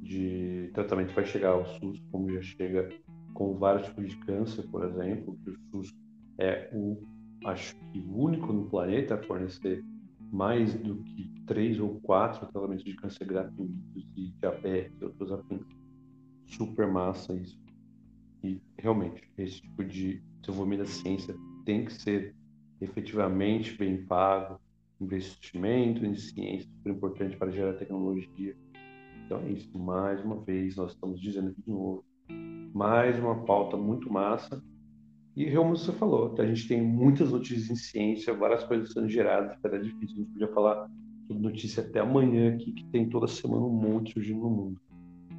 de 0.02 0.70
tratamento 0.74 1.14
vai 1.14 1.24
chegar 1.24 1.50
ao 1.50 1.66
SUS, 1.66 2.00
como 2.10 2.30
já 2.32 2.42
chega 2.42 2.88
com 3.34 3.54
vários 3.54 3.86
tipos 3.88 4.08
de 4.08 4.16
câncer, 4.18 4.62
por 4.68 4.84
exemplo, 4.84 5.38
que 5.44 5.50
o 5.50 5.56
SUS 5.70 5.94
é 6.38 6.70
o, 6.72 7.02
acho 7.44 7.74
que, 7.76 8.00
o 8.00 8.24
único 8.24 8.52
no 8.52 8.66
planeta 8.66 9.14
a 9.14 9.22
fornecer 9.22 9.82
mais 10.30 10.74
do 10.74 10.96
que 11.02 11.30
três 11.46 11.78
ou 11.80 12.00
quatro 12.00 12.46
tratamentos 12.46 12.84
de 12.84 12.94
câncer 12.94 13.24
gratuitos 13.26 14.06
e 14.16 14.32
diabetes 14.40 15.02
outros 15.02 15.32
afins. 15.32 15.66
Super 16.46 16.86
massa 16.86 17.34
isso. 17.34 17.58
E 18.42 18.60
realmente, 18.78 19.22
esse 19.36 19.60
tipo 19.60 19.84
de 19.84 20.22
desenvolvimento 20.40 20.80
da 20.80 20.86
ciência 20.86 21.34
tem 21.64 21.84
que 21.84 21.92
ser 21.92 22.34
efetivamente 22.80 23.76
bem 23.76 24.04
pago. 24.04 24.60
Investimento 25.00 26.04
em 26.04 26.14
ciência 26.14 26.68
super 26.76 26.92
importante 26.92 27.36
para 27.36 27.50
gerar 27.50 27.74
tecnologia. 27.74 28.56
Então 29.24 29.40
é 29.40 29.50
isso. 29.50 29.78
Mais 29.78 30.22
uma 30.24 30.36
vez, 30.36 30.76
nós 30.76 30.92
estamos 30.92 31.20
dizendo 31.20 31.50
aqui 31.50 31.62
de 31.62 31.70
novo. 31.70 32.04
Mais 32.72 33.18
uma 33.18 33.44
pauta 33.44 33.76
muito 33.76 34.12
massa 34.12 34.62
e 35.36 35.54
como 35.54 35.76
você 35.76 35.92
falou, 35.92 36.34
a 36.38 36.46
gente 36.46 36.66
tem 36.66 36.82
muitas 36.82 37.30
notícias 37.30 37.70
em 37.70 37.76
ciência, 37.76 38.34
várias 38.34 38.64
coisas 38.64 38.92
sendo 38.92 39.08
geradas, 39.08 39.56
era 39.64 39.80
difícil, 39.80 40.16
a 40.16 40.20
gente 40.20 40.32
podia 40.32 40.48
falar 40.48 40.90
sobre 41.26 41.42
notícia 41.42 41.82
até 41.82 42.00
amanhã 42.00 42.54
aqui, 42.54 42.72
que 42.72 42.84
tem 42.86 43.08
toda 43.08 43.28
semana 43.28 43.64
um 43.64 43.70
monte 43.70 44.12
surgindo 44.12 44.40
no 44.40 44.50
mundo. 44.50 44.80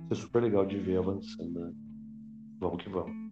Isso 0.05 0.13
é 0.13 0.15
super 0.15 0.43
legal 0.43 0.65
de 0.65 0.77
ver 0.77 0.97
avançando, 0.97 1.59
né? 1.59 1.73
Vamos 2.59 2.83
que 2.83 2.89
vamos. 2.89 3.30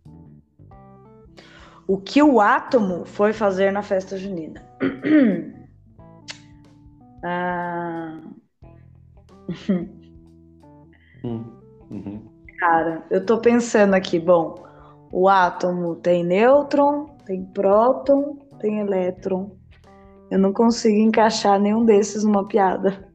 O 1.87 1.97
que 1.97 2.21
o 2.21 2.39
átomo 2.39 3.05
foi 3.05 3.33
fazer 3.33 3.71
na 3.71 3.81
festa 3.81 4.17
junina? 4.17 4.61
ah... 7.23 8.21
hum, 11.23 11.43
uhum. 11.89 12.21
Cara, 12.59 13.03
eu 13.09 13.25
tô 13.25 13.39
pensando 13.39 13.95
aqui, 13.95 14.19
bom, 14.19 14.63
o 15.11 15.27
átomo 15.27 15.95
tem 15.95 16.23
nêutron, 16.23 17.07
tem 17.25 17.43
próton, 17.43 18.37
tem 18.59 18.79
elétron. 18.79 19.57
Eu 20.29 20.39
não 20.39 20.53
consigo 20.53 20.97
encaixar 20.97 21.59
nenhum 21.59 21.83
desses 21.83 22.23
numa 22.23 22.47
piada. 22.47 23.11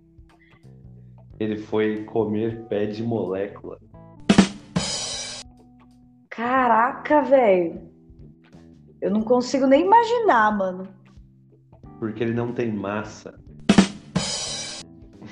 Ele 1.39 1.57
foi 1.57 2.05
comer 2.05 2.65
pé 2.65 2.87
de 2.87 3.03
molécula. 3.03 3.79
Caraca, 6.29 7.23
velho. 7.23 7.96
Eu 9.07 9.11
não 9.13 9.23
consigo 9.23 9.69
nem 9.69 9.85
imaginar, 9.85 10.59
mano. 10.59 10.89
Porque 12.01 12.25
ele 12.25 12.35
não 12.35 12.53
tem 12.53 12.73
massa. 12.73 13.39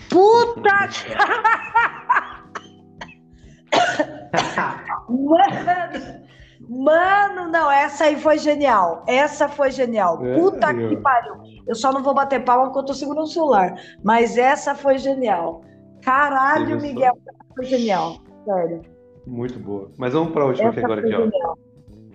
Puta! 0.09 0.71
mano, 5.11 6.23
mano, 6.69 7.51
não, 7.51 7.69
essa 7.69 8.05
aí 8.05 8.15
foi 8.15 8.39
genial. 8.39 9.03
Essa 9.09 9.49
foi 9.49 9.73
genial. 9.73 10.25
É, 10.25 10.39
Puta 10.39 10.73
eu... 10.73 10.91
que 10.91 10.97
pariu. 10.99 11.35
Eu 11.67 11.75
só 11.75 11.93
não 11.93 12.01
vou 12.01 12.15
bater 12.15 12.45
palma 12.45 12.67
porque 12.67 12.79
eu 12.79 12.85
tô 12.85 12.95
segurando 12.95 13.25
o 13.25 13.27
celular. 13.27 13.75
Mas 14.05 14.39
essa 14.39 14.77
foi 14.77 14.99
genial. 14.99 15.65
Caralho, 16.01 16.81
Miguel, 16.81 17.19
essa 17.27 17.55
foi 17.57 17.65
genial. 17.65 18.19
Sério. 18.45 18.83
Muito 19.27 19.59
boa. 19.59 19.91
Mas 19.99 20.13
vamos 20.13 20.33
pra 20.33 20.45
última 20.45 20.69
essa 20.69 20.79
aqui 20.79 20.85
agora, 20.85 21.01
aqui, 21.01 21.13
ó. 21.45 21.57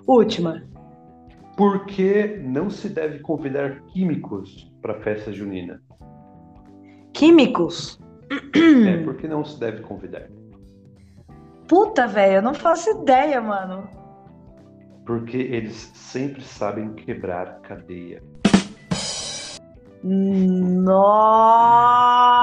Última. 0.08 0.69
Por 1.60 1.86
que 1.88 2.38
não 2.42 2.70
se 2.70 2.88
deve 2.88 3.20
convidar 3.20 3.82
químicos 3.88 4.72
para 4.82 4.94
festa 5.02 5.34
junina? 5.34 5.82
Químicos? 7.12 8.00
É, 8.88 9.04
por 9.04 9.18
que 9.18 9.28
não 9.28 9.44
se 9.44 9.60
deve 9.60 9.82
convidar? 9.82 10.30
Puta, 11.68 12.08
velho, 12.08 12.36
eu 12.36 12.42
não 12.42 12.54
faço 12.54 12.90
ideia, 13.02 13.42
mano. 13.42 13.90
Porque 15.06 15.36
eles 15.36 15.92
sempre 15.94 16.42
sabem 16.42 16.94
quebrar 16.94 17.60
cadeia. 17.60 18.24
Nossa! 20.02 21.12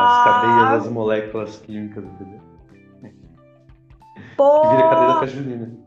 As 0.05 0.25
cadeias 0.25 0.83
das 0.83 0.93
moléculas 0.93 1.57
químicas, 1.61 2.05
entendeu? 2.05 2.41
Pô! 4.37 4.61
Que 4.61 4.69
vira 4.77 4.89
cadeia 4.91 5.09
da 5.09 5.21
festa 5.21 5.37
junina. 5.39 5.87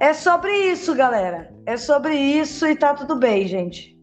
É 0.00 0.14
sobre 0.14 0.50
isso, 0.72 0.96
galera. 0.96 1.59
É 1.70 1.76
sobre 1.76 2.16
isso 2.16 2.66
e 2.66 2.74
tá 2.74 2.94
tudo 2.94 3.14
bem, 3.14 3.46
gente. 3.46 3.96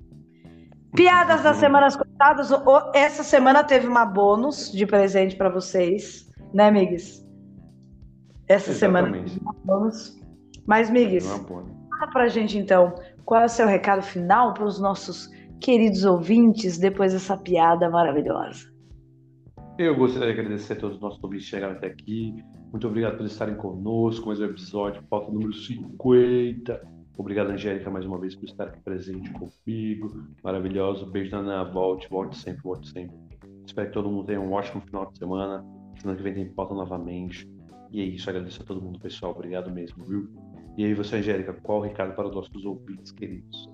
Piadas 0.95 1.43
das 1.43 1.57
semanas 1.57 1.97
contadas. 1.97 2.49
Essa 2.93 3.23
semana 3.23 3.61
teve 3.61 3.85
uma 3.85 4.05
bônus 4.05 4.71
de 4.71 4.85
presente 4.85 5.35
para 5.35 5.49
vocês, 5.49 6.31
né, 6.53 6.69
amigos? 6.69 7.27
essa 8.47 8.71
Exatamente. 8.71 9.31
semana 9.31 9.57
vamos. 9.65 10.17
Mas, 10.65 10.89
Migues, 10.89 11.27
fala 11.27 12.11
pra 12.13 12.29
gente 12.29 12.57
então, 12.57 12.95
qual 13.25 13.41
é 13.41 13.45
o 13.45 13.49
seu 13.49 13.67
recado 13.67 14.01
final 14.01 14.53
para 14.53 14.63
os 14.63 14.79
nossos 14.79 15.29
queridos 15.59 16.05
ouvintes 16.05 16.77
depois 16.77 17.11
dessa 17.11 17.35
piada 17.35 17.89
maravilhosa? 17.89 18.65
Eu 19.77 19.93
gostaria 19.97 20.33
de 20.33 20.39
agradecer 20.39 20.71
a 20.71 20.75
todos 20.77 20.95
os 20.95 21.01
nossos 21.01 21.21
ouvintes 21.21 21.47
que 21.47 21.51
chegaram 21.51 21.75
até 21.75 21.87
aqui. 21.87 22.33
Muito 22.71 22.87
obrigado 22.87 23.17
por 23.17 23.25
estarem 23.25 23.55
conosco. 23.55 24.27
Mais 24.27 24.39
um 24.39 24.45
episódio, 24.45 25.03
pauta 25.09 25.33
número 25.33 25.51
50. 25.51 26.96
Obrigado, 27.17 27.49
Angélica, 27.49 27.89
mais 27.89 28.05
uma 28.05 28.19
vez 28.19 28.35
por 28.35 28.45
estar 28.45 28.65
aqui 28.65 28.79
presente 28.81 29.31
comigo. 29.31 30.23
Maravilhoso. 30.43 31.03
Beijo 31.07 31.31
na 31.31 31.39
Ana. 31.39 31.63
Volte, 31.63 32.07
volte 32.07 32.37
sempre, 32.37 32.61
volte 32.61 32.91
sempre. 32.91 33.17
Espero 33.65 33.87
que 33.87 33.93
todo 33.93 34.09
mundo 34.09 34.27
tenha 34.27 34.39
um 34.39 34.53
ótimo 34.53 34.81
final 34.81 35.11
de 35.11 35.17
semana. 35.17 35.65
Semana 35.99 36.15
que 36.15 36.23
vem 36.23 36.35
tem 36.35 36.53
pauta 36.53 36.75
novamente. 36.75 37.49
E 37.91 38.01
é 38.01 38.03
isso. 38.05 38.29
Agradeço 38.29 38.61
a 38.61 38.65
todo 38.65 38.79
mundo, 38.79 38.99
pessoal. 38.99 39.31
Obrigado 39.31 39.71
mesmo, 39.71 40.05
viu? 40.05 40.29
E 40.77 40.85
aí, 40.85 40.93
você, 40.93 41.15
Angélica, 41.15 41.53
qual 41.53 41.79
o 41.79 41.81
recado 41.81 42.13
para 42.13 42.27
os 42.27 42.35
nossos 42.35 42.63
ouvintes 42.63 43.11
queridos? 43.11 43.67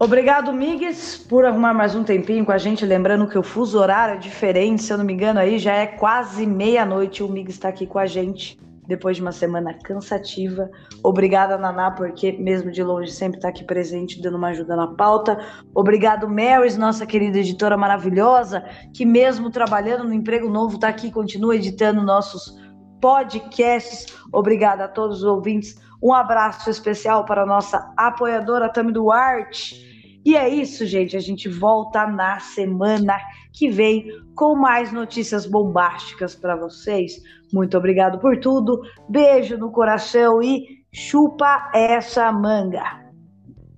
Obrigado, 0.00 0.52
Migues, 0.52 1.16
por 1.16 1.44
arrumar 1.44 1.74
mais 1.74 1.94
um 1.94 2.02
tempinho 2.02 2.44
com 2.44 2.52
a 2.52 2.58
gente. 2.58 2.84
Lembrando 2.84 3.28
que 3.28 3.38
o 3.38 3.42
fuso 3.42 3.78
horário 3.78 4.16
é 4.16 4.18
diferente, 4.18 4.82
se 4.82 4.92
eu 4.92 4.98
não 4.98 5.04
me 5.04 5.12
engano, 5.12 5.38
aí 5.38 5.58
já 5.58 5.74
é 5.74 5.86
quase 5.86 6.44
meia-noite. 6.44 7.22
O 7.22 7.28
Migues 7.28 7.54
está 7.54 7.68
aqui 7.68 7.86
com 7.86 7.98
a 7.98 8.06
gente 8.06 8.58
depois 8.88 9.16
de 9.16 9.22
uma 9.22 9.32
semana 9.32 9.74
cansativa. 9.74 10.70
Obrigada, 11.04 11.58
Naná, 11.58 11.90
porque 11.90 12.32
mesmo 12.32 12.72
de 12.72 12.82
longe 12.82 13.12
sempre 13.12 13.38
está 13.38 13.50
aqui 13.50 13.62
presente, 13.62 14.20
dando 14.20 14.38
uma 14.38 14.48
ajuda 14.48 14.74
na 14.74 14.88
pauta. 14.88 15.38
Obrigado, 15.74 16.26
Marys, 16.26 16.78
nossa 16.78 17.06
querida 17.06 17.38
editora 17.38 17.76
maravilhosa, 17.76 18.64
que 18.94 19.04
mesmo 19.04 19.50
trabalhando 19.50 20.04
no 20.04 20.14
emprego 20.14 20.48
novo, 20.48 20.76
está 20.76 20.88
aqui, 20.88 21.12
continua 21.12 21.54
editando 21.54 22.02
nossos 22.02 22.56
podcasts. 23.00 24.06
Obrigada 24.32 24.84
a 24.84 24.88
todos 24.88 25.18
os 25.18 25.24
ouvintes. 25.24 25.78
Um 26.02 26.14
abraço 26.14 26.70
especial 26.70 27.26
para 27.26 27.42
a 27.42 27.46
nossa 27.46 27.92
apoiadora 27.96 28.72
Tami 28.72 28.92
Duarte 28.92 29.86
e 30.28 30.36
é 30.36 30.46
isso, 30.46 30.84
gente. 30.84 31.16
A 31.16 31.20
gente 31.20 31.48
volta 31.48 32.06
na 32.06 32.38
semana 32.38 33.18
que 33.58 33.68
vem 33.68 34.06
com 34.36 34.54
mais 34.54 34.92
notícias 34.92 35.44
bombásticas 35.44 36.34
para 36.36 36.54
vocês. 36.54 37.20
Muito 37.52 37.76
obrigado 37.76 38.20
por 38.20 38.38
tudo. 38.38 38.80
Beijo 39.08 39.58
no 39.58 39.72
coração 39.72 40.40
e 40.40 40.84
chupa 40.94 41.68
essa 41.74 42.30
manga. 42.30 43.04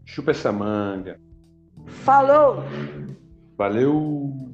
Chupa 0.05 0.33
essa 0.33 0.53
manga. 0.53 1.19
Falou! 1.87 2.63
Valeu! 3.57 4.50